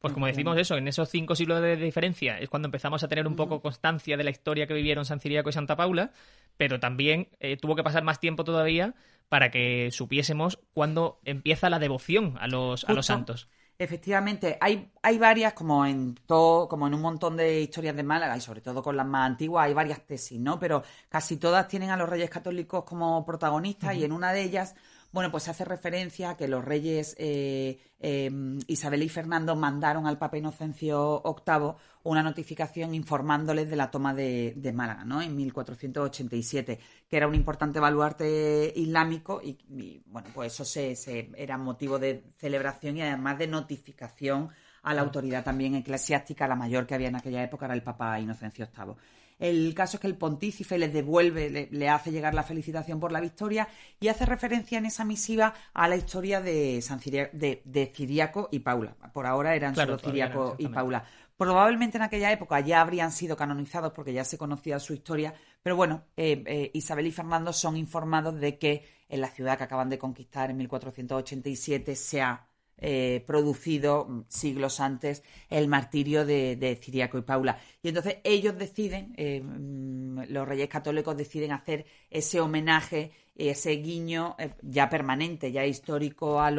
Pues 0.05 0.13
como 0.13 0.27
decimos 0.27 0.59
eso, 0.59 0.77
en 0.77 0.87
esos 0.87 1.09
cinco 1.09 1.35
siglos 1.35 1.63
de 1.63 1.77
diferencia 1.77 2.39
es 2.39 2.51
cuando 2.51 2.69
empezamos 2.69 3.03
a 3.03 3.09
tener 3.09 3.27
un 3.27 3.37
poco 3.37 3.63
constancia 3.63 4.19
de 4.19 4.25
la 4.25 4.29
historia 4.29 4.67
que 4.67 4.75
vivieron 4.75 5.07
San 5.07 5.19
Ciriaco 5.19 5.49
y 5.49 5.55
Santa 5.55 5.77
Paula, 5.77 6.13
pero 6.59 6.79
también 6.79 7.29
eh, 7.41 7.57
tuvo 7.57 7.75
que 7.75 7.83
pasar 7.83 8.05
más 8.05 8.21
tiempo 8.21 8.45
todavía 8.45 8.95
para 9.31 9.51
que 9.51 9.89
supiésemos 9.93 10.59
cuándo 10.75 11.21
empieza 11.25 11.71
la 11.71 11.79
devoción 11.79 12.37
a 12.39 12.49
los, 12.49 12.85
a 12.85 12.93
los 12.93 13.07
santos. 13.07 13.49
Efectivamente, 13.77 14.57
hay, 14.61 14.93
hay 15.03 15.19
varias, 15.19 15.53
como 15.53 15.85
en 15.85 16.15
todo, 16.27 16.69
como 16.69 16.87
en 16.87 16.95
un 16.95 17.01
montón 17.01 17.37
de 17.37 17.61
historias 17.61 17.97
de 17.97 18.05
Málaga, 18.05 18.37
y 18.37 18.41
sobre 18.41 18.61
todo 18.61 18.83
con 18.85 18.97
las 18.97 19.07
más 19.07 19.27
antiguas, 19.27 19.67
hay 19.67 19.75
varias 19.75 20.07
tesis, 20.07 20.39
¿no? 20.39 20.61
Pero 20.61 20.85
casi 21.09 21.39
todas 21.39 21.67
tienen 21.67 21.91
a 21.91 21.97
los 21.97 22.09
reyes 22.09 22.31
católicos 22.31 22.85
como 22.85 23.27
protagonistas, 23.27 23.97
y 23.97 24.05
en 24.05 24.13
una 24.13 24.33
de 24.33 24.43
ellas 24.43 24.77
bueno, 25.15 25.31
pues 25.31 25.47
hace 25.49 25.65
referencia 25.65 26.31
a 26.31 26.37
que 26.37 26.49
los 26.49 26.65
reyes 26.65 27.15
eh, 27.21 27.79
em, 28.01 28.59
Isabel 28.67 29.05
y 29.05 29.09
Fernando 29.09 29.55
mandaron 29.55 30.09
al 30.09 30.19
Papa 30.19 30.39
Inocencio 30.39 31.23
VIII 31.25 31.75
una 32.03 32.25
notificación 32.25 32.97
informándoles 32.97 33.71
de 33.71 33.77
la 33.77 33.93
toma 33.93 34.13
de, 34.13 34.73
Málaga, 34.75 35.05
¿no? 35.05 35.23
En 35.23 35.37
1487, 35.37 36.81
que 37.09 37.17
era 37.17 37.29
un 37.29 37.37
importante 37.37 37.79
baluarte 37.79 38.73
islámico 38.75 39.41
y, 39.41 40.03
bueno, 40.07 40.31
pues 40.35 40.53
eso 40.53 40.65
se, 40.65 41.31
era 41.37 41.59
motivo 41.59 42.01
de 42.01 42.25
celebración 42.37 42.97
y 42.97 43.03
además 43.03 43.39
de 43.39 43.47
notificación 43.47 44.51
a 44.85 44.95
la 44.95 45.01
autoridad 45.01 45.43
también 45.43 45.75
eclesiástica, 45.75 46.47
la 46.47 46.55
mayor 46.55 46.87
que 46.87 46.95
había 46.95 47.09
en 47.09 47.17
aquella 47.17 47.43
época 47.43 47.65
era 47.65 47.75
el 47.75 47.83
Papa 47.83 48.21
Inocencio 48.21 48.69
VIII. 48.77 48.95
El 49.39 49.75
caso 49.75 49.97
es 49.97 50.01
que 50.01 50.07
el 50.07 50.17
pontífice 50.17 50.79
les 50.79 50.93
devuelve, 50.93 51.69
le, 51.71 51.89
hace 51.89 52.13
llegar 52.13 52.35
la 52.35 52.45
felicitación 52.45 53.01
por 53.01 53.11
la 53.11 53.21
victoria 53.21 53.67
y 53.99 54.09
hace 54.09 54.25
referencia 54.27 54.79
en 54.79 54.87
esa 54.87 55.05
misiva 55.05 55.55
a 55.73 55.89
la 55.89 55.97
historia 55.97 56.41
de, 56.41 56.81
San 56.83 57.01
de, 57.01 57.93
Ciriaco 57.95 58.49
y 58.53 58.61
Paula. 58.61 58.95
Por 59.13 59.27
ahora 59.27 59.57
eran 59.57 59.75
solo 59.75 59.99
Ciriaco 59.99 60.55
y 60.59 60.69
Paula. 60.69 61.05
Probablemente 61.37 61.97
en 61.97 62.05
aquella 62.05 62.31
época 62.31 62.61
ya 62.61 62.81
habrían 62.81 63.11
sido 63.11 63.37
canonizados 63.37 63.93
porque 63.93 64.13
ya 64.13 64.25
se 64.25 64.39
conocía 64.39 64.79
su 64.79 64.95
historia, 64.95 65.35
pero 65.65 65.75
bueno, 65.75 66.05
eh, 66.17 66.45
eh, 66.47 66.71
Isabel 66.75 67.09
y 67.09 67.11
Fernando 67.11 67.53
son 67.53 67.77
informados 67.77 68.39
de 68.39 68.57
que 68.57 68.87
en 69.09 69.21
la 69.21 69.29
ciudad 69.29 69.59
que 69.59 69.65
acaban 69.65 69.89
de 69.89 69.99
conquistar 69.99 70.51
en 70.51 70.59
1487 70.59 71.97
se 71.97 72.23
ha 72.23 72.47
eh, 72.79 73.23
producido 73.27 74.25
siglos 74.29 74.81
antes 74.81 75.23
el 75.49 75.69
martirio 75.69 76.27
de, 76.27 76.79
Ciriaco 76.83 77.19
y 77.19 77.23
Paula. 77.23 77.59
Y 77.83 77.89
entonces 77.89 78.19
ellos 78.25 78.59
deciden, 78.59 79.15
eh, 79.17 79.41
mm, 79.41 80.25
los 80.29 80.47
reyes 80.47 80.69
católicos 80.69 81.17
deciden 81.17 81.53
hacer 81.53 81.87
ese 82.11 82.41
homenaje, 82.41 83.13
ese 83.37 83.73
guiño 83.73 84.37
eh, 84.39 84.51
ya 84.63 84.89
permanente, 84.89 85.53
ya 85.53 85.65
histórico 85.65 86.41
a, 86.41 86.49
a 86.49 86.51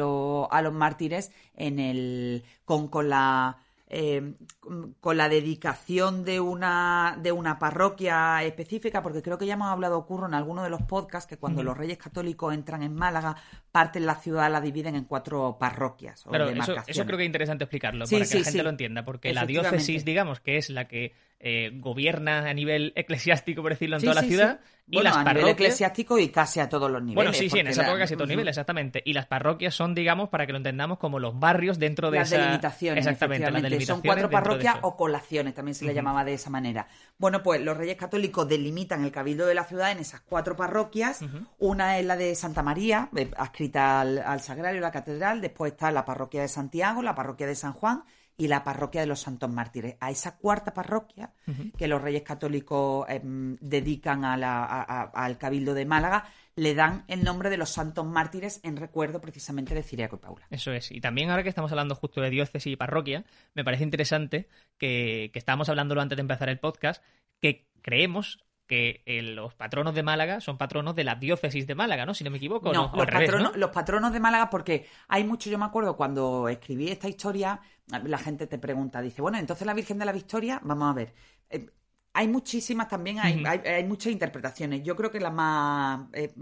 los 0.62 0.72
mártires 0.72 1.32
en 1.54 1.78
el, 1.78 2.44
con, 2.64 2.88
con 2.88 3.08
la 3.08 3.65
eh, 3.88 4.34
con 5.00 5.16
la 5.16 5.28
dedicación 5.28 6.24
de 6.24 6.40
una, 6.40 7.16
de 7.22 7.30
una 7.30 7.58
parroquia 7.58 8.42
específica, 8.42 9.00
porque 9.00 9.22
creo 9.22 9.38
que 9.38 9.46
ya 9.46 9.54
hemos 9.54 9.68
hablado, 9.68 10.04
Curro, 10.06 10.26
en 10.26 10.34
alguno 10.34 10.64
de 10.64 10.70
los 10.70 10.82
podcasts, 10.82 11.28
que 11.28 11.36
cuando 11.36 11.62
los 11.62 11.76
reyes 11.76 11.96
católicos 11.96 12.52
entran 12.52 12.82
en 12.82 12.94
Málaga, 12.94 13.36
parten 13.70 14.04
la 14.04 14.16
ciudad, 14.16 14.50
la 14.50 14.60
dividen 14.60 14.96
en 14.96 15.04
cuatro 15.04 15.56
parroquias. 15.60 16.24
eso, 16.88 17.04
creo 17.06 17.16
que 17.16 17.24
es 17.24 17.26
interesante 17.26 17.64
explicarlo, 17.64 18.06
para 18.06 18.26
que 18.26 18.38
la 18.38 18.44
gente 18.44 18.62
lo 18.62 18.70
entienda, 18.70 19.04
porque 19.04 19.32
la 19.32 19.46
diócesis, 19.46 20.04
digamos, 20.04 20.40
que 20.40 20.56
es 20.56 20.68
la 20.70 20.88
que 20.88 21.14
eh, 21.38 21.70
gobierna 21.74 22.48
a 22.48 22.54
nivel 22.54 22.92
eclesiástico, 22.96 23.62
por 23.62 23.72
decirlo, 23.72 23.96
en 23.96 24.02
toda 24.02 24.14
la 24.14 24.22
ciudad. 24.22 24.60
Y 24.88 25.02
las 25.02 25.16
a 25.16 25.24
nivel 25.24 25.48
eclesiástico 25.48 26.16
y 26.16 26.28
casi 26.28 26.60
a 26.60 26.68
todos 26.68 26.88
los 26.88 27.02
niveles. 27.02 27.16
Bueno, 27.16 27.32
sí, 27.32 27.50
sí, 27.50 27.58
en 27.58 27.66
esa 27.66 27.82
época 27.82 27.98
casi 27.98 28.14
a 28.14 28.16
todos 28.16 28.28
los 28.28 28.36
niveles, 28.36 28.52
exactamente. 28.52 29.02
Y 29.04 29.14
las 29.14 29.26
parroquias 29.26 29.74
son, 29.74 29.96
digamos, 29.96 30.28
para 30.28 30.46
que 30.46 30.52
lo 30.52 30.58
entendamos, 30.58 30.98
como 30.98 31.18
los 31.18 31.38
barrios 31.38 31.80
dentro 31.80 32.10
de 32.10 32.20
las 32.20 32.30
Delimitaciones, 32.30 33.04
exactamente, 33.04 33.50
las 33.50 33.62
delimitaciones. 33.62 33.88
Son 33.88 34.00
cuatro 34.02 34.30
parroquias 34.30 34.76
o 34.82 34.96
colaciones, 34.96 35.54
también 35.54 35.74
se 35.74 35.84
le 35.84 35.92
llamaba 35.92 36.24
de 36.24 36.34
esa 36.34 36.50
manera. 36.50 36.86
Bueno, 37.18 37.42
pues 37.42 37.60
los 37.60 37.76
reyes 37.76 37.96
católicos 37.96 38.48
delimitan 38.48 39.04
el 39.04 39.10
cabildo 39.10 39.46
de 39.46 39.54
la 39.54 39.64
ciudad 39.64 39.90
en 39.90 39.98
esas 39.98 40.20
cuatro 40.20 40.56
parroquias. 40.56 41.20
Una 41.58 41.98
es 41.98 42.06
la 42.06 42.16
de 42.16 42.34
Santa 42.36 42.62
María, 42.62 43.10
eh, 43.16 43.28
adscrita 43.36 44.00
al, 44.00 44.18
al 44.18 44.40
Sagrario, 44.40 44.80
la 44.80 44.92
catedral. 44.92 45.40
Después 45.40 45.72
está 45.72 45.90
la 45.90 46.04
parroquia 46.04 46.42
de 46.42 46.48
Santiago, 46.48 47.02
la 47.02 47.14
parroquia 47.16 47.48
de 47.48 47.56
San 47.56 47.72
Juan 47.72 48.04
y 48.36 48.48
la 48.48 48.64
parroquia 48.64 49.00
de 49.00 49.06
los 49.06 49.20
Santos 49.20 49.50
Mártires. 49.50 49.96
A 50.00 50.10
esa 50.10 50.36
cuarta 50.36 50.74
parroquia 50.74 51.32
que 51.76 51.88
los 51.88 52.02
reyes 52.02 52.22
católicos 52.22 53.06
em, 53.08 53.56
dedican 53.60 54.24
al 54.24 55.38
Cabildo 55.38 55.74
de 55.74 55.86
Málaga, 55.86 56.24
le 56.54 56.74
dan 56.74 57.04
el 57.08 57.22
nombre 57.22 57.50
de 57.50 57.56
los 57.56 57.70
Santos 57.70 58.04
Mártires 58.06 58.60
en 58.62 58.76
recuerdo 58.76 59.20
precisamente 59.20 59.74
de 59.74 59.82
Ciriaco 59.82 60.16
y 60.16 60.18
Paula. 60.18 60.46
Eso 60.50 60.72
es. 60.72 60.90
Y 60.90 61.00
también 61.00 61.30
ahora 61.30 61.42
que 61.42 61.48
estamos 61.48 61.70
hablando 61.70 61.94
justo 61.94 62.20
de 62.20 62.30
diócesis 62.30 62.72
y 62.72 62.76
parroquia, 62.76 63.24
me 63.54 63.64
parece 63.64 63.84
interesante 63.84 64.48
que, 64.78 65.30
que 65.32 65.38
estábamos 65.38 65.68
hablándolo 65.68 66.00
antes 66.00 66.16
de 66.16 66.22
empezar 66.22 66.48
el 66.48 66.58
podcast, 66.58 67.02
que 67.40 67.66
creemos 67.82 68.45
que 68.66 69.02
eh, 69.06 69.22
los 69.22 69.54
patronos 69.54 69.94
de 69.94 70.02
Málaga 70.02 70.40
son 70.40 70.58
patronos 70.58 70.94
de 70.96 71.04
la 71.04 71.14
diócesis 71.14 71.66
de 71.66 71.74
Málaga, 71.74 72.04
¿no? 72.04 72.14
Si 72.14 72.24
no 72.24 72.30
me 72.30 72.38
equivoco. 72.38 72.72
No, 72.72 72.90
los, 72.94 73.06
patronos, 73.06 73.56
los 73.56 73.70
patronos 73.70 74.12
de 74.12 74.20
Málaga, 74.20 74.50
porque 74.50 74.86
hay 75.08 75.24
mucho, 75.24 75.48
yo 75.50 75.58
me 75.58 75.64
acuerdo 75.64 75.96
cuando 75.96 76.48
escribí 76.48 76.88
esta 76.88 77.08
historia, 77.08 77.60
la 77.86 78.18
gente 78.18 78.46
te 78.46 78.58
pregunta, 78.58 79.00
dice, 79.00 79.22
bueno, 79.22 79.38
entonces 79.38 79.66
la 79.66 79.74
Virgen 79.74 79.98
de 79.98 80.04
la 80.04 80.12
Victoria, 80.12 80.60
vamos 80.62 80.90
a 80.90 80.94
ver. 80.94 81.14
Eh, 81.50 81.66
hay 82.16 82.28
muchísimas 82.28 82.88
también, 82.88 83.18
hay, 83.18 83.44
hay, 83.44 83.84
muchas 83.84 84.10
interpretaciones. 84.10 84.82
Yo 84.82 84.96
creo 84.96 85.10
que 85.10 85.20
la 85.20 85.30
más 85.30 86.08
eh, 86.14 86.32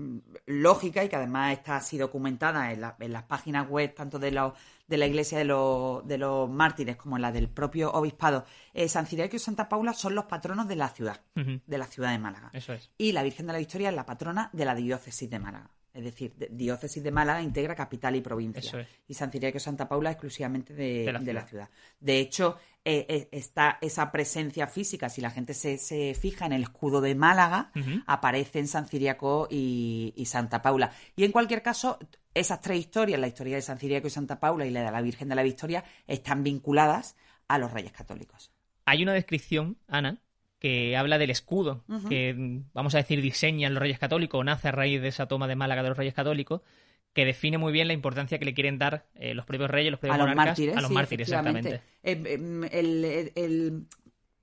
lógica 0.47 1.03
y 1.03 1.09
que 1.09 1.17
además 1.17 1.53
está 1.53 1.77
así 1.77 1.99
documentada 1.99 2.71
en, 2.71 2.81
en 3.01 3.13
las 3.13 3.25
páginas 3.25 3.69
web 3.69 3.93
tanto 3.93 4.21
de 4.21 4.31
los 4.31 4.53
de 4.87 4.99
la 4.99 5.07
iglesia 5.07 5.39
de 5.39 5.45
los, 5.45 6.07
de 6.07 6.19
los 6.19 6.49
mártires 6.49 6.97
como 6.97 7.19
la 7.19 7.33
del 7.33 7.49
propio 7.49 7.91
obispado, 7.91 8.45
eh, 8.73 8.89
San 8.89 9.07
Ciriaco 9.07 9.35
y 9.35 9.39
Santa 9.39 9.69
Paula 9.69 9.95
son 9.95 10.15
los 10.15 10.27
patronos 10.27 10.69
de 10.69 10.77
la 10.77 10.91
ciudad, 10.91 11.23
de 11.35 11.79
la 11.79 11.87
ciudad 11.87 12.13
de 12.13 12.19
Málaga. 12.19 12.51
Eso 12.53 12.75
es. 12.75 12.91
Y 12.99 13.13
la 13.13 13.23
Virgen 13.23 13.47
de 13.47 13.55
la 13.55 13.59
Victoria 13.59 13.89
es 13.89 13.95
la 13.95 14.07
patrona 14.07 14.51
de 14.53 14.65
la 14.65 14.75
diócesis 14.75 15.29
de 15.29 15.39
Málaga. 15.39 15.71
Es 15.95 16.03
decir, 16.03 16.35
diócesis 16.51 17.03
de 17.05 17.13
Málaga 17.13 17.41
integra 17.41 17.77
capital 17.77 18.17
y 18.17 18.21
provincia. 18.21 18.81
Es. 18.81 18.89
Y 19.07 19.15
San 19.15 19.31
Ciriaco 19.31 19.59
y 19.59 19.61
Santa 19.61 19.89
Paula 19.89 20.11
exclusivamente 20.11 20.75
de, 20.75 21.13
la, 21.33 21.47
ciudad. 21.47 21.71
De 22.01 22.19
hecho, 22.19 22.59
eh, 22.85 23.07
eh, 23.09 23.29
está 23.31 23.79
esa 23.81 24.11
presencia 24.11 24.67
física, 24.67 25.09
si 25.09 25.21
la 25.21 25.31
gente 25.31 25.55
se, 25.55 25.79
se 25.79 26.15
fija 26.15 26.47
en 26.47 26.53
el 26.53 26.63
escudo 26.63 27.01
de 27.01 27.15
Málaga, 27.15 27.71
aparece 28.07 28.59
en 28.59 28.67
San 28.67 28.89
Ciriaco 28.89 29.47
y, 29.49 30.13
y 30.17 30.27
Santa 30.27 30.61
Paula. 30.63 30.91
Y 31.15 31.23
en 31.23 31.31
cualquier 31.31 31.63
caso, 31.63 32.01
esas 32.35 32.61
tres 32.61 32.81
historias, 32.81 33.21
la 33.21 33.29
historia 33.29 33.55
de 33.55 33.63
San 33.63 33.79
Ciriaco 33.79 34.09
y 34.09 34.11
Santa 34.11 34.41
Paula 34.41 34.67
y 34.67 34.71
la 34.71 34.83
de 34.83 34.91
la 34.91 35.01
Virgen 35.01 35.29
de 35.29 35.37
la 35.37 35.45
Victoria, 35.45 35.85
están 36.09 36.43
vinculadas 36.43 37.17
a 37.47 37.59
los 37.59 37.73
reyes 37.73 37.93
católicos. 37.93 38.51
Hay 38.85 39.03
una 39.03 39.13
descripción, 39.13 39.79
Ana, 39.87 40.19
que 40.65 40.97
habla 40.97 41.19
del 41.19 41.29
escudo, 41.29 41.85
que 42.09 42.63
vamos 42.73 42.95
a 42.95 42.97
decir 42.97 43.21
diseñan 43.21 43.75
los 43.75 43.83
reyes 43.83 43.99
católicos, 43.99 44.41
o 44.41 44.45
nace 44.45 44.69
a 44.69 44.73
raíz 44.73 45.03
de 45.03 45.09
esa 45.09 45.27
toma 45.27 45.47
de 45.47 45.57
Málaga 45.57 45.83
de 45.83 45.91
los 45.91 45.99
reyes 45.99 46.15
católicos, 46.15 46.63
que 47.13 47.27
define 47.27 47.59
muy 47.59 47.71
bien 47.71 47.87
la 47.87 47.93
importancia 47.93 48.39
que 48.39 48.47
le 48.47 48.55
quieren 48.55 48.79
dar 48.79 49.05
eh, 49.15 49.35
los 49.35 49.45
propios 49.45 49.71
reyes, 49.71 49.91
los 49.91 50.01
propios 50.01 50.15
a 50.15 50.23
monarcas, 50.23 50.47
mártires, 50.47 50.77
a 50.79 50.81
los 50.81 50.91
mártires, 50.91 51.29
exactamente. 51.29 51.83
Em, 52.03 52.65
em, 52.65 53.85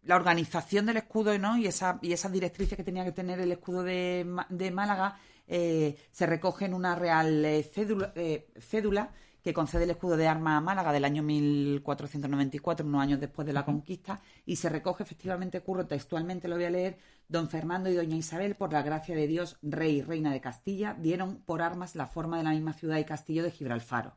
la 0.04 0.16
organización 0.16 0.86
del 0.86 0.98
escudo 0.98 1.36
¿no? 1.40 1.58
y, 1.58 1.66
esa, 1.66 1.98
y 2.04 2.13
esas 2.13 2.32
directrices 2.32 2.78
que 2.78 2.84
tenía 2.84 3.04
que 3.04 3.13
tener 3.13 3.40
el 3.40 3.51
escudo 3.51 3.82
de, 3.82 4.24
de 4.50 4.70
Málaga 4.70 5.18
eh, 5.48 5.98
se 6.12 6.28
recoge 6.28 6.66
en 6.66 6.75
una 6.75 6.94
real 6.94 7.44
eh, 7.46 7.68
eh, 8.16 8.48
cédula, 8.60 9.12
que 9.43 9.53
concede 9.53 9.83
el 9.86 9.91
escudo 9.91 10.17
de 10.17 10.27
armas 10.27 10.57
a 10.57 10.62
Málaga 10.62 10.91
del 10.91 11.05
año 11.05 11.24
1494, 11.24 12.86
unos 12.86 13.01
años 13.01 13.19
después 13.19 13.45
de 13.45 13.53
la 13.53 13.65
conquista, 13.65 14.21
y 14.45 14.55
se 14.55 14.69
recoge 14.69 15.03
efectivamente, 15.03 15.62
curro 15.62 15.88
textualmente, 15.88 16.48
lo 16.48 16.55
voy 16.55 16.65
a 16.65 16.69
leer, 16.69 16.98
don 17.27 17.50
Fernando 17.50 17.89
y 17.89 17.95
doña 17.95 18.15
Isabel, 18.15 18.55
por 18.55 18.74
la 18.74 18.81
gracia 18.81 19.15
de 19.15 19.27
Dios, 19.27 19.57
rey 19.62 19.98
y 19.98 20.01
reina 20.01 20.31
de 20.31 20.41
Castilla, 20.41 20.95
dieron 21.00 21.38
por 21.38 21.62
armas 21.62 21.95
la 21.95 22.07
forma 22.07 22.38
de 22.38 22.43
la 22.43 22.51
misma 22.51 22.74
ciudad 22.74 22.98
y 22.98 23.05
castillo 23.05 23.43
de 23.43 23.51
Gibralfaro, 23.51 24.15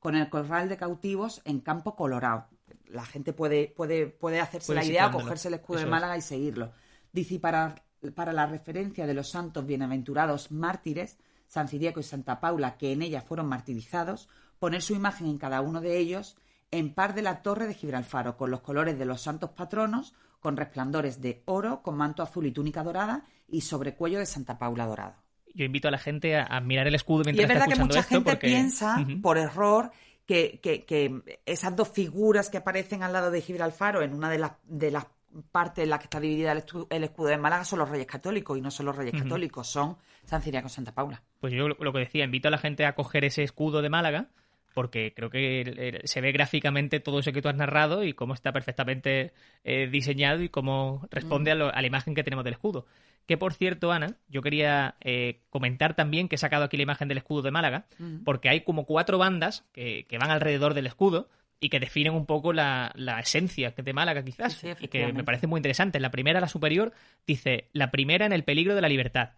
con 0.00 0.16
el 0.16 0.28
corral 0.28 0.68
de 0.68 0.76
cautivos 0.76 1.42
en 1.44 1.60
campo 1.60 1.94
colorado. 1.96 2.48
La 2.88 3.04
gente 3.04 3.32
puede, 3.32 3.68
puede, 3.68 4.06
puede 4.06 4.40
hacerse 4.40 4.74
la 4.74 4.84
idea, 4.84 5.10
cogerse 5.10 5.48
el 5.48 5.54
escudo 5.54 5.80
de 5.80 5.86
Málaga 5.86 6.16
y 6.16 6.22
seguirlo. 6.22 6.72
Dice, 7.12 7.38
para 7.38 7.76
para 8.12 8.32
la 8.32 8.46
referencia 8.46 9.06
de 9.06 9.14
los 9.14 9.30
santos 9.30 9.66
bienaventurados 9.66 10.50
mártires, 10.50 11.18
San 11.46 11.68
Ciriaco 11.68 12.00
y 12.00 12.04
Santa 12.04 12.40
Paula, 12.40 12.76
que 12.76 12.92
en 12.92 13.02
ella 13.02 13.20
fueron 13.20 13.46
martirizados, 13.46 14.28
poner 14.64 14.80
su 14.80 14.94
imagen 14.94 15.26
en 15.26 15.36
cada 15.36 15.60
uno 15.60 15.82
de 15.82 15.98
ellos 15.98 16.38
en 16.70 16.94
par 16.94 17.14
de 17.14 17.20
la 17.20 17.42
torre 17.42 17.66
de 17.66 17.74
Gibralfaro, 17.74 18.38
con 18.38 18.50
los 18.50 18.62
colores 18.62 18.98
de 18.98 19.04
los 19.04 19.20
santos 19.20 19.50
patronos, 19.50 20.14
con 20.40 20.56
resplandores 20.56 21.20
de 21.20 21.42
oro, 21.44 21.82
con 21.82 21.98
manto 21.98 22.22
azul 22.22 22.46
y 22.46 22.50
túnica 22.50 22.82
dorada, 22.82 23.26
y 23.46 23.60
sobrecuello 23.60 24.18
de 24.18 24.24
Santa 24.24 24.56
Paula 24.56 24.86
dorado. 24.86 25.16
Yo 25.52 25.66
invito 25.66 25.88
a 25.88 25.90
la 25.90 25.98
gente 25.98 26.34
a, 26.34 26.58
mirar 26.62 26.86
el 26.86 26.94
escudo 26.94 27.24
mientras 27.24 27.42
y 27.42 27.42
es 27.42 27.48
verdad 27.48 27.74
que 27.74 27.78
mucha 27.78 28.02
gente 28.04 28.36
piensa, 28.36 29.06
por 29.20 29.36
error, 29.36 29.90
que, 30.24 30.60
que, 30.62 31.20
esas 31.44 31.76
dos 31.76 31.90
figuras 31.90 32.48
que 32.48 32.56
aparecen 32.56 33.02
al 33.02 33.12
lado 33.12 33.30
de 33.30 33.42
Gibralfaro 33.42 34.00
en 34.00 34.14
una 34.14 34.30
de 34.30 34.38
las, 34.38 34.52
de 34.64 34.90
las 34.90 35.06
parte 35.52 35.82
en 35.82 35.90
la 35.90 35.98
que 35.98 36.04
está 36.04 36.20
dividida 36.20 36.52
el, 36.52 37.04
escudo 37.04 37.28
de 37.28 37.36
Málaga 37.36 37.64
son 37.64 37.80
los 37.80 37.90
reyes 37.90 38.06
católicos 38.06 38.56
y 38.56 38.62
no 38.62 38.70
son 38.70 38.86
los 38.86 38.96
reyes 38.96 39.20
católicos, 39.20 39.66
son 39.66 39.98
San 40.24 40.40
Ciriaco 40.40 40.68
y 40.68 40.70
Santa 40.70 40.94
Paula. 40.94 41.22
Pues 41.40 41.52
yo 41.52 41.68
lo, 41.68 41.92
que 41.92 41.98
decía, 41.98 42.24
invito 42.24 42.48
a 42.48 42.50
la 42.50 42.56
gente 42.56 42.86
a 42.86 42.94
coger 42.94 43.24
ese 43.24 43.42
escudo 43.42 43.82
de 43.82 43.90
Málaga 43.90 44.30
porque 44.74 45.14
creo 45.14 45.30
que 45.30 46.02
se 46.04 46.20
ve 46.20 46.32
gráficamente 46.32 47.00
todo 47.00 47.20
eso 47.20 47.32
que 47.32 47.40
tú 47.40 47.48
has 47.48 47.56
narrado 47.56 48.04
y 48.04 48.12
cómo 48.12 48.34
está 48.34 48.52
perfectamente 48.52 49.32
eh, 49.62 49.88
diseñado 49.90 50.42
y 50.42 50.48
cómo 50.48 51.06
responde 51.10 51.52
a, 51.52 51.54
la 51.54 51.86
imagen 51.86 52.14
que 52.14 52.24
tenemos 52.24 52.44
del 52.44 52.54
escudo. 52.54 52.86
Que 53.26 53.38
por 53.38 53.54
cierto, 53.54 53.90
Ana, 53.90 54.16
yo 54.28 54.42
quería 54.42 54.96
eh, 55.00 55.40
comentar 55.48 55.94
también 55.94 56.28
que 56.28 56.34
he 56.34 56.38
sacado 56.38 56.64
aquí 56.64 56.76
la 56.76 56.82
imagen 56.82 57.08
del 57.08 57.18
escudo 57.18 57.40
de 57.40 57.50
Málaga, 57.50 57.86
porque 58.24 58.50
hay 58.50 58.60
como 58.60 58.84
cuatro 58.84 59.16
bandas 59.16 59.64
que, 59.72 60.04
que 60.08 60.18
van 60.18 60.30
alrededor 60.30 60.74
del 60.74 60.86
escudo 60.86 61.28
y 61.64 61.70
que 61.70 61.80
definen 61.80 62.12
un 62.12 62.26
poco 62.26 62.52
la, 62.52 62.92
esencia 63.22 63.72
de 63.74 63.92
Málaga, 63.94 64.22
quizás, 64.22 64.62
y 64.80 64.88
que 64.88 65.12
me 65.14 65.24
parece 65.24 65.46
muy 65.46 65.58
interesante. 65.58 65.98
La 65.98 66.10
primera, 66.10 66.38
la 66.38 66.48
superior, 66.48 66.92
dice, 67.26 67.70
la 67.72 67.90
primera 67.90 68.26
en 68.26 68.34
el 68.34 68.44
peligro 68.44 68.74
de 68.74 68.82
la 68.82 68.88
libertad. 68.90 69.30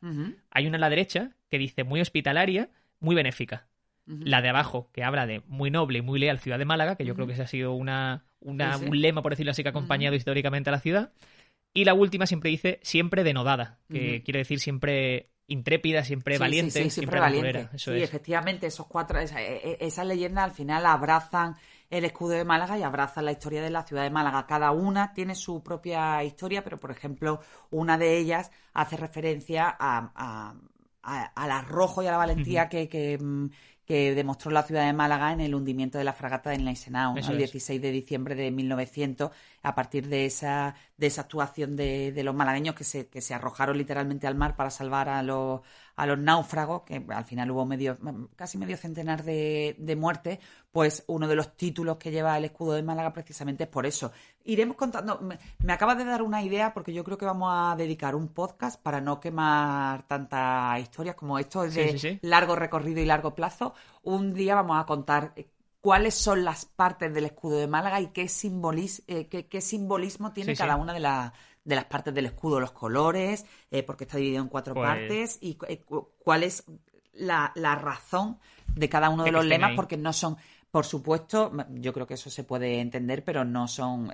Hay 0.50 0.66
una 0.66 0.76
a 0.78 0.80
la 0.80 0.90
derecha 0.90 1.30
que 1.48 1.58
dice, 1.58 1.84
muy 1.84 2.00
hospitalaria, 2.00 2.68
muy 2.98 3.14
benéfica. 3.14 3.68
La 4.06 4.40
de 4.40 4.48
abajo, 4.48 4.88
que 4.92 5.02
habla 5.02 5.26
de 5.26 5.42
muy 5.48 5.70
noble 5.70 5.98
y 5.98 6.02
muy 6.02 6.20
leal 6.20 6.38
ciudad 6.38 6.58
de 6.58 6.64
Málaga, 6.64 6.94
que 6.94 7.04
yo 7.04 7.14
creo 7.14 7.26
que 7.26 7.32
ese 7.32 7.42
ha 7.42 7.48
sido 7.48 7.72
una, 7.72 8.24
un 8.40 9.00
lema, 9.00 9.22
por 9.22 9.32
decirlo 9.32 9.50
así, 9.50 9.62
que 9.62 9.68
ha 9.68 9.70
acompañado 9.70 10.14
históricamente 10.14 10.70
a 10.70 10.72
la 10.72 10.80
ciudad. 10.80 11.12
Y 11.74 11.84
la 11.84 11.94
última 11.94 12.26
siempre 12.26 12.50
dice, 12.50 12.78
siempre 12.82 13.24
denodada, 13.24 13.80
que 13.90 14.22
quiere 14.22 14.38
decir 14.38 14.60
siempre 14.60 15.30
intrépida, 15.48 16.04
siempre 16.04 16.38
valiente, 16.38 16.90
siempre, 16.90 17.20
valiente. 17.20 17.68
sí, 17.76 17.92
efectivamente, 17.92 18.66
esos 18.66 18.86
cuatro, 18.86 19.18
esa, 19.20 19.40
e, 19.40 19.56
e, 19.56 19.78
esas 19.80 20.06
leyendas 20.06 20.44
al 20.44 20.50
final 20.50 20.84
abrazan 20.86 21.54
el 21.88 22.04
escudo 22.04 22.30
de 22.30 22.44
Málaga 22.44 22.78
y 22.78 22.82
abraza 22.82 23.22
la 23.22 23.32
historia 23.32 23.62
de 23.62 23.70
la 23.70 23.84
ciudad 23.84 24.02
de 24.02 24.10
Málaga. 24.10 24.46
Cada 24.46 24.72
una 24.72 25.12
tiene 25.12 25.34
su 25.34 25.62
propia 25.62 26.22
historia, 26.24 26.64
pero 26.64 26.78
por 26.78 26.90
ejemplo, 26.90 27.40
una 27.70 27.96
de 27.96 28.18
ellas 28.18 28.50
hace 28.72 28.96
referencia 28.96 29.76
a, 29.78 30.54
al 31.02 31.50
arrojo 31.50 32.02
y 32.02 32.08
a 32.08 32.10
la 32.10 32.16
valentía 32.16 32.68
que, 32.68 32.88
que, 32.88 33.18
mm, 33.18 33.50
que 33.86 34.14
demostró 34.14 34.50
la 34.50 34.64
ciudad 34.64 34.84
de 34.84 34.92
Málaga 34.92 35.32
en 35.32 35.40
el 35.40 35.54
hundimiento 35.54 35.96
de 35.96 36.04
la 36.04 36.12
fragata 36.12 36.50
de 36.50 36.58
Gneisenau, 36.58 37.16
el 37.16 37.38
16 37.38 37.80
de 37.80 37.92
diciembre 37.92 38.34
de 38.34 38.50
1900, 38.50 39.30
a 39.66 39.74
partir 39.74 40.06
de 40.06 40.26
esa, 40.26 40.76
de 40.96 41.08
esa 41.08 41.22
actuación 41.22 41.74
de, 41.74 42.12
de 42.12 42.22
los 42.22 42.36
malagueños 42.36 42.76
que 42.76 42.84
se, 42.84 43.08
que 43.08 43.20
se 43.20 43.34
arrojaron 43.34 43.76
literalmente 43.76 44.28
al 44.28 44.36
mar 44.36 44.54
para 44.54 44.70
salvar 44.70 45.08
a 45.08 45.24
los, 45.24 45.60
a 45.96 46.06
los 46.06 46.16
náufragos, 46.20 46.82
que 46.82 47.04
al 47.08 47.24
final 47.24 47.50
hubo 47.50 47.66
medio, 47.66 47.98
casi 48.36 48.58
medio 48.58 48.76
centenar 48.76 49.24
de, 49.24 49.74
de 49.76 49.96
muertes, 49.96 50.38
pues 50.70 51.02
uno 51.08 51.26
de 51.26 51.34
los 51.34 51.56
títulos 51.56 51.96
que 51.96 52.12
lleva 52.12 52.38
el 52.38 52.44
escudo 52.44 52.74
de 52.74 52.84
Málaga 52.84 53.12
precisamente 53.12 53.64
es 53.64 53.68
por 53.68 53.86
eso. 53.86 54.12
Iremos 54.44 54.76
contando, 54.76 55.18
me, 55.18 55.36
me 55.58 55.72
acaba 55.72 55.96
de 55.96 56.04
dar 56.04 56.22
una 56.22 56.44
idea 56.44 56.72
porque 56.72 56.92
yo 56.92 57.02
creo 57.02 57.18
que 57.18 57.24
vamos 57.24 57.50
a 57.52 57.74
dedicar 57.74 58.14
un 58.14 58.28
podcast 58.28 58.80
para 58.80 59.00
no 59.00 59.18
quemar 59.18 60.06
tantas 60.06 60.80
historias 60.80 61.16
como 61.16 61.40
esto 61.40 61.64
es 61.64 61.74
de 61.74 62.20
largo 62.22 62.54
recorrido 62.54 63.00
y 63.00 63.04
largo 63.04 63.34
plazo. 63.34 63.74
Un 64.04 64.32
día 64.32 64.54
vamos 64.54 64.80
a 64.80 64.86
contar 64.86 65.32
cuáles 65.86 66.16
son 66.16 66.44
las 66.44 66.64
partes 66.64 67.14
del 67.14 67.26
escudo 67.26 67.58
de 67.58 67.68
Málaga 67.68 68.00
y 68.00 68.08
qué, 68.08 68.26
eh, 69.06 69.28
qué, 69.28 69.60
simbolismo 69.60 70.32
tiene 70.32 70.56
cada 70.56 70.74
una 70.74 70.92
de, 70.92 70.98
las 70.98 71.32
de 71.62 71.76
las 71.76 71.84
partes 71.84 72.12
del 72.12 72.26
escudo, 72.26 72.58
los 72.58 72.72
colores, 72.72 73.46
eh, 73.70 73.84
porque 73.84 74.02
está 74.02 74.16
dividido 74.16 74.42
en 74.42 74.48
cuatro 74.48 74.74
pues 74.74 74.84
partes 74.84 75.38
y 75.40 75.56
eh, 75.68 75.84
cuál 76.18 76.42
es 76.42 76.64
la, 77.12 77.52
razón 77.54 78.40
de 78.74 78.88
cada 78.88 79.10
uno 79.10 79.22
de, 79.22 79.30
los 79.30 79.44
lemas, 79.44 79.76
porque 79.76 79.96
no 79.96 80.12
son 80.12 80.36
Por 80.72 80.84
supuesto, 80.84 81.52
yo 81.74 81.92
creo 81.92 82.04
que 82.04 82.14
eso 82.14 82.30
se 82.30 82.42
puede 82.42 82.80
entender, 82.80 83.22
pero 83.22 83.44
no 83.44 83.68
son 83.68 84.10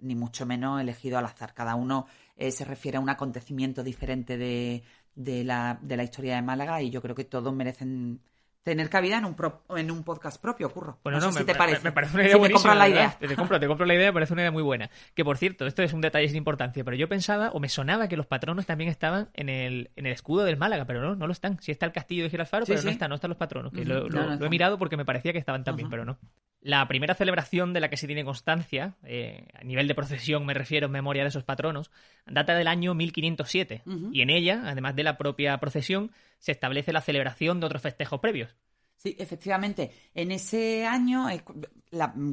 ni 0.00 0.16
mucho 0.16 0.44
menos 0.44 0.80
elegidos 0.80 1.20
al 1.20 1.26
azar. 1.26 1.54
Cada 1.54 1.76
uno 1.76 2.06
se 2.36 2.64
refiere 2.64 2.98
a 2.98 3.00
un 3.00 3.10
acontecimiento 3.10 3.84
diferente 3.84 4.36
de, 4.36 4.82
de, 5.14 5.44
la, 5.44 5.78
de 5.80 5.96
la 5.96 6.02
historia 6.02 6.34
de 6.34 6.42
Málaga 6.42 6.82
y 6.82 6.90
yo 6.90 7.00
creo 7.00 7.14
que 7.14 7.24
todos 7.24 7.54
merecen 7.54 8.20
tener 8.62 8.88
cabida 8.88 9.18
en 9.18 9.24
un, 9.24 9.36
en 9.76 9.90
un 9.90 10.04
podcast 10.04 10.40
propio, 10.40 10.70
Curro. 10.70 10.98
Bueno, 11.02 11.18
no, 11.18 11.32
me, 11.32 11.44
te 11.44 11.54
parece. 11.54 11.82
Me, 11.82 11.92
parece 11.92 12.14
una 12.14 12.24
idea 12.24 12.36
buenísima. 12.36 12.74
la 12.74 12.88
idea. 12.88 13.16
Te, 13.18 13.34
compro, 13.34 13.58
te 13.58 13.66
compro 13.66 13.86
la 13.86 13.94
idea, 13.94 14.08
me 14.08 14.12
parece 14.12 14.32
una 14.32 14.42
idea 14.42 14.52
muy 14.52 14.62
buena. 14.62 14.90
Que 15.14 15.24
por 15.24 15.36
cierto, 15.36 15.66
esto 15.66 15.82
es 15.82 15.92
un 15.92 16.00
detalle 16.00 16.28
sin 16.28 16.36
importancia, 16.36 16.84
pero 16.84 16.96
yo 16.96 17.08
pensaba 17.08 17.50
o 17.50 17.60
me 17.60 17.68
sonaba 17.68 18.08
que 18.08 18.16
los 18.16 18.26
patronos 18.26 18.66
también 18.66 18.90
estaban 18.90 19.30
en 19.34 19.48
el, 19.48 19.90
en 19.96 20.06
el 20.06 20.12
escudo 20.12 20.44
del 20.44 20.56
Málaga, 20.56 20.84
pero 20.84 21.00
no, 21.00 21.16
no 21.16 21.26
lo 21.26 21.32
están. 21.32 21.60
Sí 21.60 21.72
está 21.72 21.86
el 21.86 21.92
castillo 21.92 22.24
de 22.24 22.30
Giralfaro, 22.30 22.64
pero 22.66 22.82
no 22.82 22.90
está, 22.90 23.08
no 23.08 23.16
están 23.16 23.30
los 23.30 23.38
patronos. 23.38 23.72
Que 23.72 23.84
lo, 23.84 24.44
he 24.44 24.48
mirado 24.48 24.78
porque 24.78 24.96
me 24.96 25.04
parecía 25.04 25.32
que 25.32 25.38
estaban 25.38 25.64
también, 25.64 25.90
pero 25.90 26.04
no. 26.04 26.18
La 26.64 26.86
primera 26.86 27.14
celebración 27.14 27.72
de 27.72 27.80
la 27.80 27.90
que 27.90 27.96
se 27.96 28.06
tiene 28.06 28.24
constancia, 28.24 28.94
eh, 29.02 29.48
a 29.52 29.64
nivel 29.64 29.88
de 29.88 29.96
procesión 29.96 30.46
me 30.46 30.54
refiero 30.54 30.86
en 30.86 30.92
memoria 30.92 31.22
de 31.24 31.28
esos 31.28 31.42
patronos, 31.42 31.90
data 32.24 32.54
del 32.54 32.68
año 32.68 32.94
1507. 32.94 33.82
Y 34.12 34.22
en 34.22 34.30
ella, 34.30 34.62
además 34.64 34.94
de 34.94 35.02
la 35.02 35.18
propia 35.18 35.58
procesión, 35.58 36.12
se 36.38 36.52
establece 36.52 36.92
la 36.92 37.00
celebración 37.00 37.58
de 37.58 37.66
otros 37.66 37.82
festejos 37.82 38.20
previos. 38.20 38.54
Sí, 38.96 39.16
efectivamente. 39.18 39.90
En 40.14 40.30
ese 40.30 40.86
año, 40.86 41.26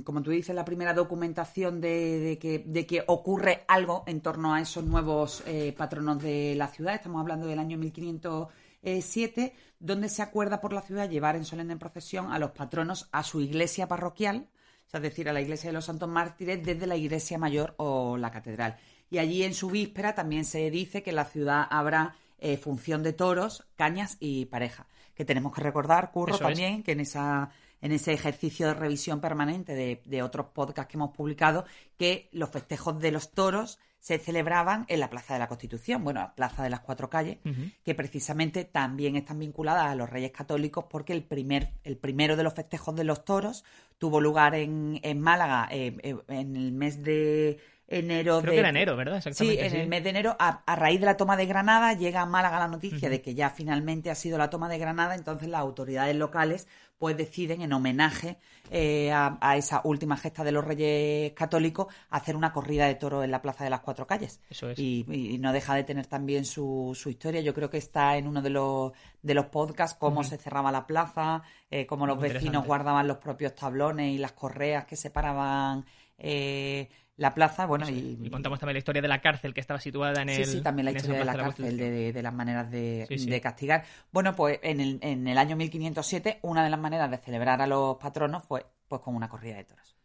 como 0.03 0.21
tú 0.21 0.29
dices, 0.29 0.55
la 0.55 0.63
primera 0.63 0.93
documentación 0.93 1.81
de, 1.81 2.37
que, 2.39 3.03
ocurre 3.07 3.63
algo 3.67 4.03
en 4.05 4.21
torno 4.21 4.53
a 4.53 4.61
esos 4.61 4.83
nuevos 4.83 5.41
eh, 5.47 5.73
patronos 5.75 6.21
de 6.21 6.53
la 6.55 6.67
ciudad. 6.67 6.93
Estamos 6.93 7.21
hablando 7.21 7.47
del 7.47 7.57
año 7.57 7.79
1507, 7.79 9.53
donde 9.79 10.09
se 10.09 10.21
acuerda 10.21 10.61
por 10.61 10.73
la 10.73 10.81
ciudad 10.81 11.09
llevar 11.09 11.35
en 11.35 11.45
solemne 11.45 11.77
procesión 11.77 12.31
a 12.31 12.39
los 12.39 12.51
patronos 12.51 13.07
a 13.11 13.23
su 13.23 13.41
iglesia 13.41 13.87
parroquial, 13.87 14.49
es 14.91 15.01
decir, 15.01 15.29
a 15.29 15.33
la 15.33 15.41
iglesia 15.41 15.69
de 15.69 15.73
los 15.73 15.85
Santos 15.85 16.09
Mártires, 16.09 16.63
desde 16.63 16.87
la 16.87 16.95
iglesia 16.95 17.37
mayor 17.37 17.75
o 17.77 18.17
la 18.17 18.31
catedral. 18.31 18.77
Y 19.09 19.19
allí 19.19 19.43
en 19.43 19.53
su 19.53 19.69
víspera 19.69 20.15
también 20.15 20.45
se 20.45 20.69
dice 20.69 21.03
que 21.03 21.11
en 21.11 21.15
la 21.15 21.25
ciudad 21.25 21.65
habrá 21.69 22.15
eh, 22.39 22.57
función 22.57 23.03
de 23.03 23.13
toros, 23.13 23.65
cañas 23.75 24.17
y 24.19 24.45
pareja. 24.45 24.87
Que 25.15 25.25
tenemos 25.25 25.53
que 25.53 25.61
recordar, 25.61 26.11
Curro, 26.11 26.37
también, 26.37 26.83
que 26.83 26.93
en 26.93 27.01
esa 27.01 27.51
en 27.81 27.91
ese 27.91 28.13
ejercicio 28.13 28.67
de 28.67 28.73
revisión 28.73 29.21
permanente 29.21 30.01
de, 30.03 30.23
otros 30.23 30.47
podcasts 30.47 30.91
que 30.91 30.97
hemos 30.97 31.15
publicado, 31.15 31.65
que 31.97 32.29
los 32.31 32.49
festejos 32.49 32.99
de 32.99 33.11
los 33.11 33.31
toros 33.31 33.79
se 33.99 34.17
celebraban 34.17 34.85
en 34.87 35.01
la 35.01 35.09
Plaza 35.09 35.33
de 35.33 35.39
la 35.39 35.47
Constitución, 35.47 36.03
bueno, 36.03 36.21
la 36.21 36.35
Plaza 36.35 36.63
de 36.63 36.69
las 36.69 36.79
Cuatro 36.79 37.09
Calles, 37.09 37.37
que 37.83 37.95
precisamente 37.95 38.63
también 38.63 39.15
están 39.15 39.39
vinculadas 39.39 39.85
a 39.87 39.95
los 39.95 40.09
Reyes 40.09 40.31
Católicos 40.31 40.85
porque 40.89 41.13
el, 41.13 41.23
primer, 41.23 41.73
el 41.83 41.97
primero 41.97 42.35
de 42.35 42.43
los 42.43 42.53
festejos 42.53 42.95
de 42.95 43.03
los 43.03 43.25
toros 43.25 43.65
tuvo 43.97 44.21
lugar 44.21 44.55
en, 44.55 44.99
en 45.03 45.19
Málaga 45.19 45.67
eh, 45.71 45.95
eh, 46.01 46.15
en 46.29 46.55
el 46.55 46.71
mes 46.71 47.03
de 47.03 47.59
enero. 47.89 48.41
Creo 48.41 48.53
que 48.53 48.59
era 48.59 48.69
enero, 48.69 48.95
¿verdad? 48.95 49.21
sí, 49.31 49.57
en 49.59 49.75
el 49.75 49.87
mes 49.87 50.03
de 50.03 50.11
enero, 50.11 50.35
a, 50.39 50.63
raíz 50.75 50.99
de 50.99 51.05
la 51.05 51.17
toma 51.17 51.35
de 51.35 51.45
Granada, 51.45 51.93
llega 51.93 52.21
a 52.21 52.25
Málaga 52.25 52.59
la 52.59 52.67
noticia 52.67 53.09
de 53.09 53.21
que 53.21 53.33
ya 53.33 53.49
finalmente 53.49 54.09
ha 54.09 54.15
sido 54.15 54.37
la 54.37 54.49
toma 54.49 54.69
de 54.69 54.77
Granada, 54.77 55.15
entonces 55.15 55.49
las 55.49 55.61
autoridades 55.61 56.15
locales 56.15 56.67
pues 56.99 57.15
deciden 57.15 57.61
en 57.61 57.71
homenaje 57.71 58.37
eh, 58.69 59.09
a, 59.13 59.55
esa 59.55 59.81
última 59.85 60.17
gesta 60.17 60.43
de 60.43 60.51
los 60.51 60.65
Reyes 60.65 61.31
Católicos 61.31 61.87
hacer 62.09 62.35
una 62.35 62.51
corrida 62.51 62.87
de 62.87 62.95
toro 62.95 63.23
en 63.23 63.31
la 63.31 63.41
Plaza 63.41 63.63
de 63.63 63.69
las 63.69 63.79
Cuatro 63.79 64.05
Calles. 64.05 64.41
Eso 64.49 64.69
es. 64.69 64.77
Y, 64.77 65.37
no 65.39 65.53
deja 65.53 65.75
de 65.75 65.85
tener 65.85 66.07
también 66.07 66.43
su, 66.43 66.91
su, 66.93 67.09
historia. 67.09 67.39
Yo 67.39 67.53
creo 67.53 67.69
que 67.69 67.77
está 67.77 68.17
en 68.17 68.27
uno 68.27 68.41
de 68.41 68.49
los, 68.49 68.91
de 69.21 69.33
los 69.33 69.45
podcasts 69.45 69.97
cómo 69.97 70.25
se 70.25 70.37
cerraba 70.37 70.73
la 70.73 70.85
plaza, 70.85 71.41
eh, 71.71 71.85
cómo 71.85 72.05
los 72.05 72.19
vecinos 72.19 72.65
guardaban 72.65 73.07
los 73.07 73.17
propios 73.17 73.55
tablones 73.55 74.13
y 74.13 74.17
las 74.17 74.33
correas 74.33 74.85
que 74.85 74.97
separaban 74.97 75.85
eh, 76.17 76.89
la 77.19 77.33
plaza, 77.33 77.65
bueno, 77.65 77.85
y, 77.89 78.29
contamos 78.31 78.59
también 78.59 78.75
la 78.75 78.79
historia 78.79 79.01
de 79.01 79.09
la 79.09 79.19
cárcel 79.19 79.53
que 79.53 79.59
estaba 79.59 79.79
situada 79.79 80.21
en 80.21 80.29
el... 80.29 80.45
Sí, 80.45 80.53
sí, 80.53 80.61
también 80.61 80.85
la 80.85 80.91
historia 80.91 81.19
de 81.19 81.25
la 81.25 81.35
cárcel, 81.35 81.77
de, 81.77 82.23
las 82.23 82.33
maneras 82.33 82.71
de, 82.71 83.39
castigar. 83.43 83.83
Bueno, 84.11 84.33
pues 84.37 84.57
en 84.63 84.79
el, 84.79 84.99
en 85.01 85.27
el 85.27 85.37
año 85.37 85.57
1507, 85.57 86.39
una 86.43 86.63
de 86.63 86.69
las 86.69 86.79
maneras 86.79 87.11
de 87.11 87.17
celebrar 87.17 87.61
a 87.61 87.67
los 87.67 87.97
patronos 87.97 88.45
fue 88.45 88.65
pues 88.87 89.01
con 89.01 89.15
una 89.15 89.27
corrida 89.27 89.57
de 89.57 89.65
toros. 89.65 89.97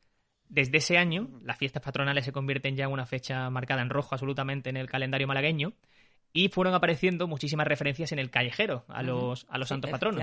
Desde 0.48 0.78
ese 0.78 0.98
año, 0.98 1.30
las 1.42 1.56
fiestas 1.56 1.84
patronales 1.84 2.24
se 2.24 2.32
convierten 2.32 2.74
ya 2.74 2.86
en 2.86 2.90
una 2.90 3.06
fecha 3.06 3.48
marcada 3.48 3.82
en 3.82 3.90
rojo 3.90 4.16
absolutamente 4.16 4.70
en 4.70 4.76
el 4.76 4.90
calendario 4.90 5.28
malagueño 5.28 5.72
y 6.32 6.48
fueron 6.48 6.74
apareciendo 6.74 7.28
muchísimas 7.28 7.68
referencias 7.68 8.10
en 8.10 8.18
el 8.18 8.32
callejero 8.32 8.84
a 8.88 9.04
los, 9.04 9.46
a 9.48 9.56
los 9.56 9.68
santos 9.68 9.88
patronos. 9.88 10.20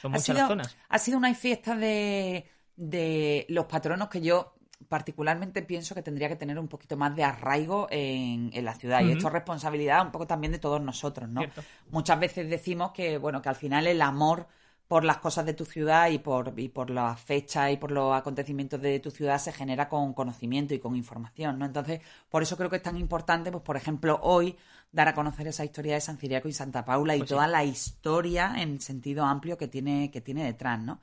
Son 0.00 0.12
muchas 0.12 0.36
las 0.36 0.46
zonas. 0.46 0.76
Ha 0.88 0.98
sido 1.00 1.18
una 1.18 1.34
fiesta 1.34 1.74
de, 1.74 2.46
de 2.76 3.46
los 3.48 3.64
patronos 3.64 4.08
que 4.08 4.20
yo 4.20 4.54
particularmente 4.88 5.62
pienso 5.62 5.94
que 5.94 6.02
tendría 6.02 6.28
que 6.28 6.36
tener 6.36 6.58
un 6.58 6.68
poquito 6.68 6.96
más 6.96 7.14
de 7.14 7.24
arraigo 7.24 7.86
en, 7.90 8.50
la 8.64 8.74
ciudad. 8.74 9.02
Y 9.02 9.12
esto 9.12 9.28
es 9.28 9.32
responsabilidad 9.32 10.04
un 10.04 10.12
poco 10.12 10.26
también 10.26 10.52
de 10.52 10.58
todos 10.58 10.80
nosotros, 10.80 11.28
¿no? 11.28 11.42
Muchas 11.90 12.18
veces 12.18 12.48
decimos 12.48 12.92
que, 12.92 13.18
bueno, 13.18 13.40
que 13.42 13.48
al 13.48 13.56
final 13.56 13.86
el 13.86 14.02
amor 14.02 14.46
por 14.90 15.04
las 15.04 15.18
cosas 15.18 15.46
de 15.46 15.54
tu 15.54 15.64
ciudad 15.64 16.10
y 16.10 16.18
por, 16.18 16.52
y 16.56 16.68
por 16.68 16.90
las 16.90 17.20
fechas 17.20 17.70
y 17.70 17.76
por 17.76 17.92
los 17.92 18.12
acontecimientos 18.12 18.80
de 18.80 18.98
tu 18.98 19.12
ciudad 19.12 19.38
se 19.38 19.52
genera 19.52 19.88
con 19.88 20.12
conocimiento 20.14 20.74
y 20.74 20.80
con 20.80 20.96
información, 20.96 21.60
¿no? 21.60 21.64
Entonces, 21.64 22.00
por 22.28 22.42
eso 22.42 22.56
creo 22.56 22.68
que 22.68 22.76
es 22.78 22.82
tan 22.82 22.96
importante, 22.96 23.52
pues, 23.52 23.62
por 23.62 23.76
ejemplo, 23.76 24.18
hoy 24.20 24.56
dar 24.90 25.06
a 25.06 25.14
conocer 25.14 25.46
esa 25.46 25.64
historia 25.64 25.94
de 25.94 26.00
San 26.00 26.18
Ciriaco 26.18 26.48
y 26.48 26.52
Santa 26.52 26.84
Paula 26.84 27.14
y 27.14 27.18
pues 27.18 27.30
toda 27.30 27.46
la 27.46 27.62
historia 27.62 28.54
en 28.56 28.80
sentido 28.80 29.24
amplio 29.24 29.56
que 29.56 29.68
tiene, 29.68 30.10
que 30.10 30.20
tiene 30.20 30.42
detrás, 30.42 30.80
¿no? 30.80 31.00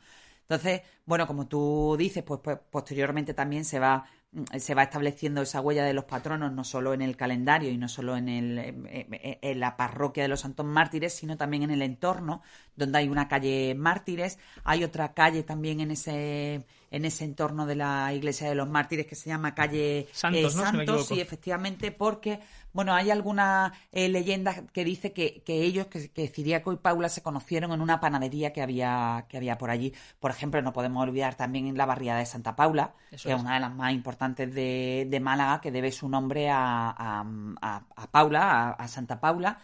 Entonces, 0.49 0.81
bueno, 1.05 1.27
como 1.27 1.47
tú 1.47 1.95
dices, 1.99 2.23
pues, 2.23 2.39
pues 2.41 2.57
posteriormente 2.71 3.33
también 3.33 3.65
se 3.65 3.79
va 3.79 4.05
mm, 4.31 4.57
se 4.59 4.75
va 4.75 4.83
estableciendo 4.83 5.41
esa 5.41 5.59
huella 5.61 5.83
de 5.83 5.93
los 5.93 6.05
patronos 6.05 6.53
no 6.53 6.63
solo 6.63 6.93
en 6.93 7.01
el 7.01 7.17
calendario 7.17 7.69
y 7.69 7.77
no 7.77 7.89
solo 7.89 8.15
en, 8.15 8.29
el, 8.29 8.57
en, 8.89 9.59
la 9.59 9.75
parroquia 9.77 10.23
de 10.23 10.29
los 10.29 10.41
santos 10.41 10.65
mártires, 10.65 11.13
sino 11.13 11.35
también 11.37 11.63
en 11.63 11.71
el 11.71 11.81
entorno, 11.81 12.41
donde 12.75 12.99
hay 12.99 13.09
una 13.09 13.27
calle 13.27 13.75
mártires, 13.75 14.39
hay 14.63 14.83
otra 14.85 15.13
calle 15.13 15.43
también 15.43 15.81
en 15.81 15.91
ese 15.91 16.65
en 16.91 17.05
ese 17.05 17.25
entorno 17.25 17.65
de 17.65 17.75
la 17.75 18.13
iglesia 18.13 18.47
de 18.49 18.55
los 18.55 18.69
mártires 18.69 19.05
que 19.05 19.15
se 19.15 19.29
llama 19.29 19.53
calle 19.53 20.07
Santos, 20.11 20.55
eh, 20.55 20.57
Santos 20.57 21.07
sí, 21.07 21.19
efectivamente, 21.19 21.91
porque 21.91 22.39
bueno, 22.77 22.93
hay 22.93 23.09
alguna 23.09 23.73
eh, 23.91 24.07
leyenda 24.07 24.67
que 24.71 24.85
dice 24.85 25.11
que, 25.11 25.41
ellos, 25.47 25.87
que, 25.87 26.09
que, 26.09 26.27
Ciriaco 26.27 26.71
y 26.71 26.77
Paula 26.77 27.09
se 27.09 27.23
conocieron 27.23 27.71
en 27.71 27.81
una 27.81 27.99
panadería 27.99 28.53
que 28.53 28.61
había, 28.61 29.25
que 29.29 29.37
había 29.37 29.57
por 29.57 29.71
allí. 29.71 29.93
Por 30.19 30.29
ejemplo, 30.29 30.61
no 30.61 30.73
podemos 30.73 31.01
olvidar 31.01 31.33
también 31.33 31.75
la 31.75 31.87
barriada 31.87 32.19
de 32.19 32.27
Santa 32.27 32.55
Paula, 32.55 32.93
que 33.09 33.15
es. 33.31 33.39
una 33.39 33.55
de 33.55 33.61
las 33.61 33.73
más 33.73 33.93
importantes 33.93 34.53
de, 34.53 35.07
de 35.09 35.19
Málaga, 35.19 35.59
que 35.59 35.71
debe 35.71 35.91
su 35.91 36.07
nombre 36.07 36.49
a, 36.51 37.23
a, 37.59 38.07
Paula, 38.11 38.69
a 38.69 38.87
Santa 38.87 39.19
Paula 39.19 39.57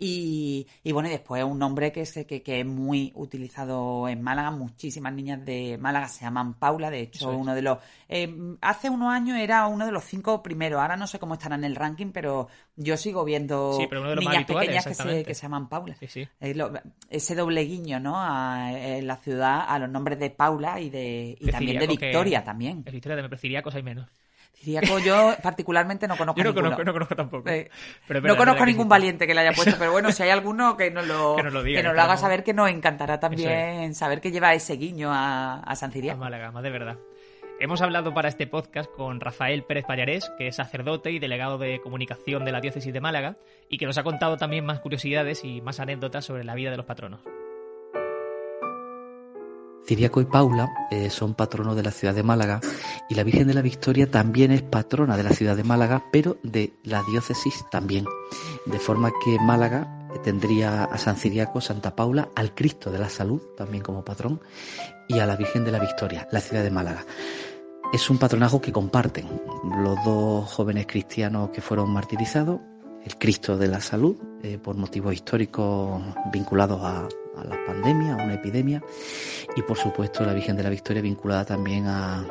y, 0.00 0.68
y, 0.84 0.92
bueno, 0.92 1.08
y 1.08 1.12
después 1.12 1.42
un 1.42 1.58
nombre 1.58 1.90
que 1.90 2.02
es, 2.02 2.12
que, 2.12 2.42
que, 2.42 2.60
es 2.60 2.66
muy 2.66 3.10
utilizado 3.16 4.08
en 4.08 4.22
Málaga. 4.22 4.52
Muchísimas 4.52 5.12
niñas 5.12 5.44
de 5.44 5.76
Málaga 5.76 6.06
se 6.06 6.24
llaman 6.24 6.54
Paula. 6.54 6.88
De 6.88 7.00
hecho, 7.00 7.30
uno 7.30 7.52
de 7.52 7.62
los. 7.62 7.78
Eh, 8.08 8.32
hace 8.60 8.90
unos 8.90 9.12
años 9.12 9.36
era 9.38 9.66
uno 9.66 9.84
de 9.84 9.90
los 9.90 10.04
cinco 10.04 10.40
primeros. 10.40 10.80
Ahora 10.80 10.96
no 10.96 11.08
sé 11.08 11.18
cómo 11.18 11.34
estará 11.34 11.56
en 11.56 11.64
el 11.64 11.74
ranking, 11.74 12.12
pero 12.12 12.46
yo 12.76 12.96
sigo 12.96 13.24
viendo 13.24 13.76
niñas 14.20 14.44
pequeñas 14.44 14.86
que 14.86 14.94
se, 14.94 15.24
que 15.24 15.34
se, 15.34 15.42
llaman 15.42 15.68
Paula. 15.68 15.96
ese 17.10 17.34
doble 17.34 17.62
guiño, 17.62 17.98
¿no? 17.98 18.14
A, 18.16 18.72
en 18.72 19.06
la 19.06 19.16
ciudad 19.16 19.64
a 19.68 19.80
los 19.80 19.90
nombres 19.90 20.20
de 20.20 20.30
Paula 20.30 20.80
y 20.80 20.90
de 20.90 21.36
y 21.40 21.50
también 21.50 21.80
de 21.80 21.88
Victoria 21.88 22.44
también. 22.44 22.84
El 22.86 22.92
Victoria 22.92 23.20
me 23.20 23.62
cosa 23.62 23.78
hay 23.78 23.82
menos. 23.82 24.06
Ciriaco 24.54 24.98
yo 24.98 25.36
particularmente 25.42 26.08
no 26.08 26.16
conozco. 26.16 26.40
Yo 26.40 26.44
no 26.44 26.54
conozco, 26.54 26.84
no 26.84 26.92
conozco 26.92 27.14
tampoco. 27.14 27.48
Eh, 27.48 27.70
no 28.08 28.36
conozco 28.36 28.66
ningún 28.66 28.88
valiente 28.88 29.26
que 29.26 29.34
le 29.34 29.42
haya 29.42 29.52
puesto, 29.52 29.76
pero 29.78 29.92
bueno, 29.92 30.10
si 30.10 30.22
hay 30.24 30.30
alguno 30.30 30.76
que 30.76 30.90
nos 30.90 31.06
lo, 31.06 31.36
que 31.36 31.44
nos 31.44 31.52
lo, 31.52 31.62
diga, 31.62 31.80
que 31.80 31.86
nos 31.86 31.94
lo 31.94 32.02
haga 32.02 32.16
saber, 32.16 32.42
que 32.42 32.54
nos 32.54 32.68
encantará 32.68 33.20
también 33.20 33.94
saber 33.94 34.20
que 34.20 34.32
lleva 34.32 34.54
ese 34.54 34.74
guiño 34.74 35.12
a, 35.12 35.60
a 35.60 35.76
San 35.76 35.92
Ciriaco. 35.92 36.20
A 36.20 36.24
Málaga, 36.24 36.50
más 36.50 36.62
de 36.62 36.70
verdad. 36.70 36.96
Hemos 37.60 37.82
hablado 37.82 38.14
para 38.14 38.28
este 38.28 38.46
podcast 38.46 38.88
con 38.92 39.20
Rafael 39.20 39.64
Pérez 39.64 39.84
Pallarés, 39.84 40.30
que 40.38 40.46
es 40.46 40.56
sacerdote 40.56 41.10
y 41.10 41.18
delegado 41.18 41.58
de 41.58 41.80
comunicación 41.80 42.44
de 42.44 42.52
la 42.52 42.60
diócesis 42.60 42.92
de 42.92 43.00
Málaga, 43.00 43.36
y 43.68 43.78
que 43.78 43.86
nos 43.86 43.98
ha 43.98 44.04
contado 44.04 44.36
también 44.36 44.64
más 44.64 44.78
curiosidades 44.78 45.42
y 45.44 45.60
más 45.60 45.80
anécdotas 45.80 46.24
sobre 46.24 46.44
la 46.44 46.54
vida 46.54 46.70
de 46.70 46.76
los 46.76 46.86
patronos. 46.86 47.20
Ciriaco 49.86 50.20
y 50.20 50.26
Paula 50.26 50.68
eh, 50.90 51.10
son 51.10 51.34
patronos 51.34 51.76
de 51.76 51.82
la 51.82 51.90
ciudad 51.90 52.14
de 52.14 52.22
Málaga 52.22 52.60
y 53.08 53.14
la 53.14 53.24
Virgen 53.24 53.48
de 53.48 53.54
la 53.54 53.62
Victoria 53.62 54.10
también 54.10 54.52
es 54.52 54.62
patrona 54.62 55.16
de 55.16 55.22
la 55.22 55.30
ciudad 55.30 55.56
de 55.56 55.64
Málaga, 55.64 56.04
pero 56.12 56.36
de 56.42 56.74
la 56.84 57.02
diócesis 57.04 57.64
también. 57.70 58.04
De 58.66 58.78
forma 58.78 59.10
que 59.24 59.38
Málaga 59.40 59.94
tendría 60.22 60.84
a 60.84 60.98
San 60.98 61.16
Ciriaco, 61.16 61.60
Santa 61.60 61.94
Paula, 61.94 62.28
al 62.34 62.54
Cristo 62.54 62.90
de 62.90 62.98
la 62.98 63.08
Salud 63.08 63.40
también 63.56 63.82
como 63.82 64.04
patrón 64.04 64.40
y 65.08 65.18
a 65.20 65.26
la 65.26 65.36
Virgen 65.36 65.64
de 65.64 65.72
la 65.72 65.78
Victoria, 65.78 66.28
la 66.32 66.40
ciudad 66.40 66.62
de 66.62 66.70
Málaga. 66.70 67.04
Es 67.92 68.10
un 68.10 68.18
patronajo 68.18 68.60
que 68.60 68.72
comparten 68.72 69.26
los 69.82 69.96
dos 70.04 70.50
jóvenes 70.50 70.86
cristianos 70.86 71.50
que 71.50 71.62
fueron 71.62 71.90
martirizados, 71.90 72.60
el 73.02 73.16
Cristo 73.16 73.56
de 73.56 73.68
la 73.68 73.80
Salud, 73.80 74.16
eh, 74.42 74.58
por 74.58 74.76
motivos 74.76 75.14
históricos 75.14 76.02
vinculados 76.30 76.80
a, 76.82 77.08
la 77.44 77.56
pandemia, 77.66 78.14
a 78.14 78.24
una 78.24 78.34
epidemia, 78.34 78.82
y 79.56 79.62
por 79.62 79.76
supuesto 79.76 80.24
la 80.24 80.32
Virgen 80.32 80.56
de 80.56 80.62
la 80.62 80.70
Victoria 80.70 81.02
vinculada 81.02 81.44
también 81.44 81.86
a, 81.86 82.24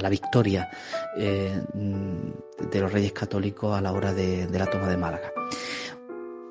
la 0.00 0.08
victoria 0.08 0.68
eh, 1.16 1.62
de 1.74 2.80
los 2.80 2.92
Reyes 2.92 3.12
Católicos 3.12 3.76
a 3.76 3.80
la 3.80 3.92
hora 3.92 4.12
de, 4.12 4.48
la 4.50 4.66
toma 4.66 4.88
de 4.88 4.96
Málaga. 4.96 5.32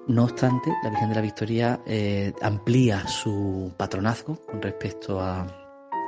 No 0.07 0.25
obstante, 0.25 0.71
la 0.83 0.89
Virgen 0.89 1.09
de 1.09 1.15
la 1.15 1.21
Victoria 1.21 1.79
eh, 1.85 2.33
amplía 2.41 3.07
su 3.07 3.71
patronazgo 3.77 4.39
con 4.45 4.61
respecto 4.61 5.19
a, 5.19 5.64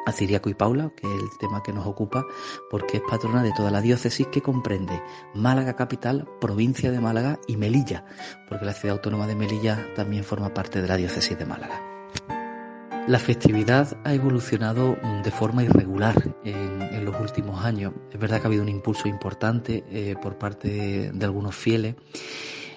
a 0.08 0.14
Ciriaco 0.14 0.50
y 0.50 0.54
Paula, 0.54 0.90
que 0.96 1.06
es 1.06 1.22
el 1.22 1.38
tema 1.38 1.62
que 1.62 1.74
nos 1.74 1.86
ocupa, 1.86 2.26
porque 2.70 2.98
es 2.98 3.04
patrona 3.04 3.44
de 3.44 3.52
toda 3.52 3.72
la 3.72 3.82
diócesis 3.82 4.26
que 4.28 4.42
comprende 4.42 5.04
Málaga 5.36 5.76
capital, 5.76 6.30
provincia 6.40 6.92
de 6.92 7.02
Málaga 7.02 7.40
y 7.46 7.58
Melilla, 7.58 8.06
porque 8.48 8.64
la 8.64 8.72
ciudad 8.72 8.96
autónoma 8.96 9.28
de 9.28 9.36
Melilla 9.36 9.86
también 9.96 10.24
forma 10.24 10.54
parte 10.54 10.82
de 10.82 10.88
la 10.88 10.96
diócesis 10.96 11.38
de 11.38 11.46
Málaga. 11.46 11.82
La 13.06 13.20
festividad 13.20 13.98
ha 14.06 14.14
evolucionado 14.14 14.98
de 15.24 15.32
forma 15.32 15.64
irregular 15.64 16.16
en, 16.46 17.06
los 17.06 17.20
últimos 17.22 17.64
años. 17.64 17.94
Es 18.12 18.20
verdad 18.20 18.40
que 18.40 18.44
ha 18.44 18.48
habido 18.48 18.64
un 18.64 18.70
impulso 18.70 19.08
importante 19.08 19.86
eh, 19.90 20.16
por 20.22 20.38
parte 20.38 21.12
de 21.14 21.26
algunos 21.26 21.56
fieles. 21.56 21.96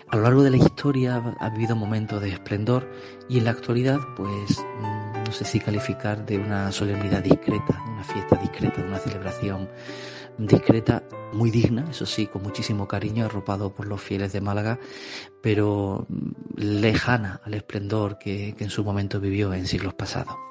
A 0.09 0.17
lo 0.17 0.23
largo 0.23 0.43
de 0.43 0.51
la 0.51 0.57
historia 0.57 1.17
ha 1.39 1.47
habido 1.47 1.75
momentos 1.75 2.21
de 2.23 2.31
esplendor 2.31 2.89
y 3.29 3.39
en 3.39 3.45
la 3.45 3.51
actualidad 3.51 3.99
pues 4.17 4.65
no 5.31 5.37
sé 5.37 5.45
si 5.45 5.61
calificar 5.61 6.27
de 6.27 6.39
una 6.39 6.73
solemnidad 6.73 7.23
discreta, 7.23 7.81
una 7.87 8.03
fiesta 8.03 8.35
discreta, 8.35 8.83
de 8.83 8.89
una 8.89 8.99
celebración 8.99 9.69
discreta, 10.39 11.05
muy 11.33 11.53
digna, 11.53 11.87
eso 11.89 12.05
sí, 12.05 12.27
con 12.27 12.43
muchísimo 12.43 12.89
cariño, 12.89 13.27
arropado 13.27 13.73
por 13.73 13.87
los 13.87 14.03
fieles 14.03 14.33
de 14.33 14.41
Málaga, 14.41 14.81
pero 15.41 16.09
lejana 16.57 17.41
al 17.45 17.55
esplendor 17.55 18.19
que, 18.19 18.57
que 18.59 18.65
en 18.65 18.71
su 18.71 18.83
momento 18.83 19.21
vivió 19.21 19.55
en 19.55 19.69
siglos 19.69 19.95
pasados 19.95 20.50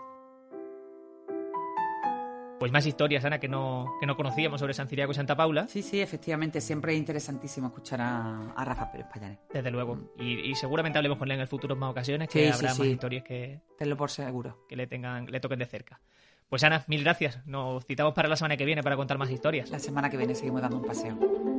pues 2.60 2.72
más 2.72 2.86
historias, 2.86 3.24
Ana, 3.24 3.40
que 3.40 3.48
no, 3.48 3.96
que 4.00 4.06
no 4.06 4.16
conocíamos 4.16 4.60
sobre 4.60 4.74
San 4.74 4.88
Ciriaco 4.88 5.12
y 5.14 5.16
Santa 5.16 5.36
Paula. 5.36 5.68
Sí, 5.68 5.82
sí, 5.82 6.02
efectivamente, 6.02 6.60
siempre 6.60 6.94
es 6.94 7.00
interesantísimo 7.00 7.68
escuchar 7.68 8.02
a, 8.02 8.54
Rafa 8.66 8.92
Pérez 8.92 9.08
Payanes. 9.12 9.40
Desde 9.52 9.72
luego. 9.72 9.96
Mm. 9.96 10.22
Y, 10.22 10.56
seguramente 10.56 10.98
hablemos 10.98 11.18
con 11.18 11.30
él 11.30 11.36
en 11.36 11.42
el 11.42 11.48
futuro 11.48 11.74
en 11.74 11.80
más 11.80 11.92
ocasiones, 11.92 12.28
que 12.28 12.52
habrá 12.52 12.70
más 12.70 12.80
historias 12.80 13.24
que... 13.24 13.62
Tenlo 13.78 13.96
por 13.96 14.12
seguro. 14.12 14.66
Que 14.68 14.76
le, 14.76 14.88
tengan, 14.88 15.26
le 15.28 15.40
toquen 15.40 15.60
de 15.60 15.66
cerca. 15.66 16.02
Pues 16.50 16.64
Ana, 16.64 16.84
mil 16.88 17.04
gracias. 17.04 17.46
Nos 17.46 17.86
citamos 17.86 18.14
para 18.14 18.28
la 18.28 18.36
semana 18.36 18.58
que 18.58 18.66
viene 18.66 18.84
para 18.84 18.98
contar 18.98 19.18
más 19.18 19.30
historias. 19.30 19.70
La 19.70 19.80
semana 19.80 20.10
que 20.10 20.18
viene 20.18 20.36
seguimos 20.36 20.62
dando 20.62 20.78
un 20.78 20.86
paseo. 20.86 21.59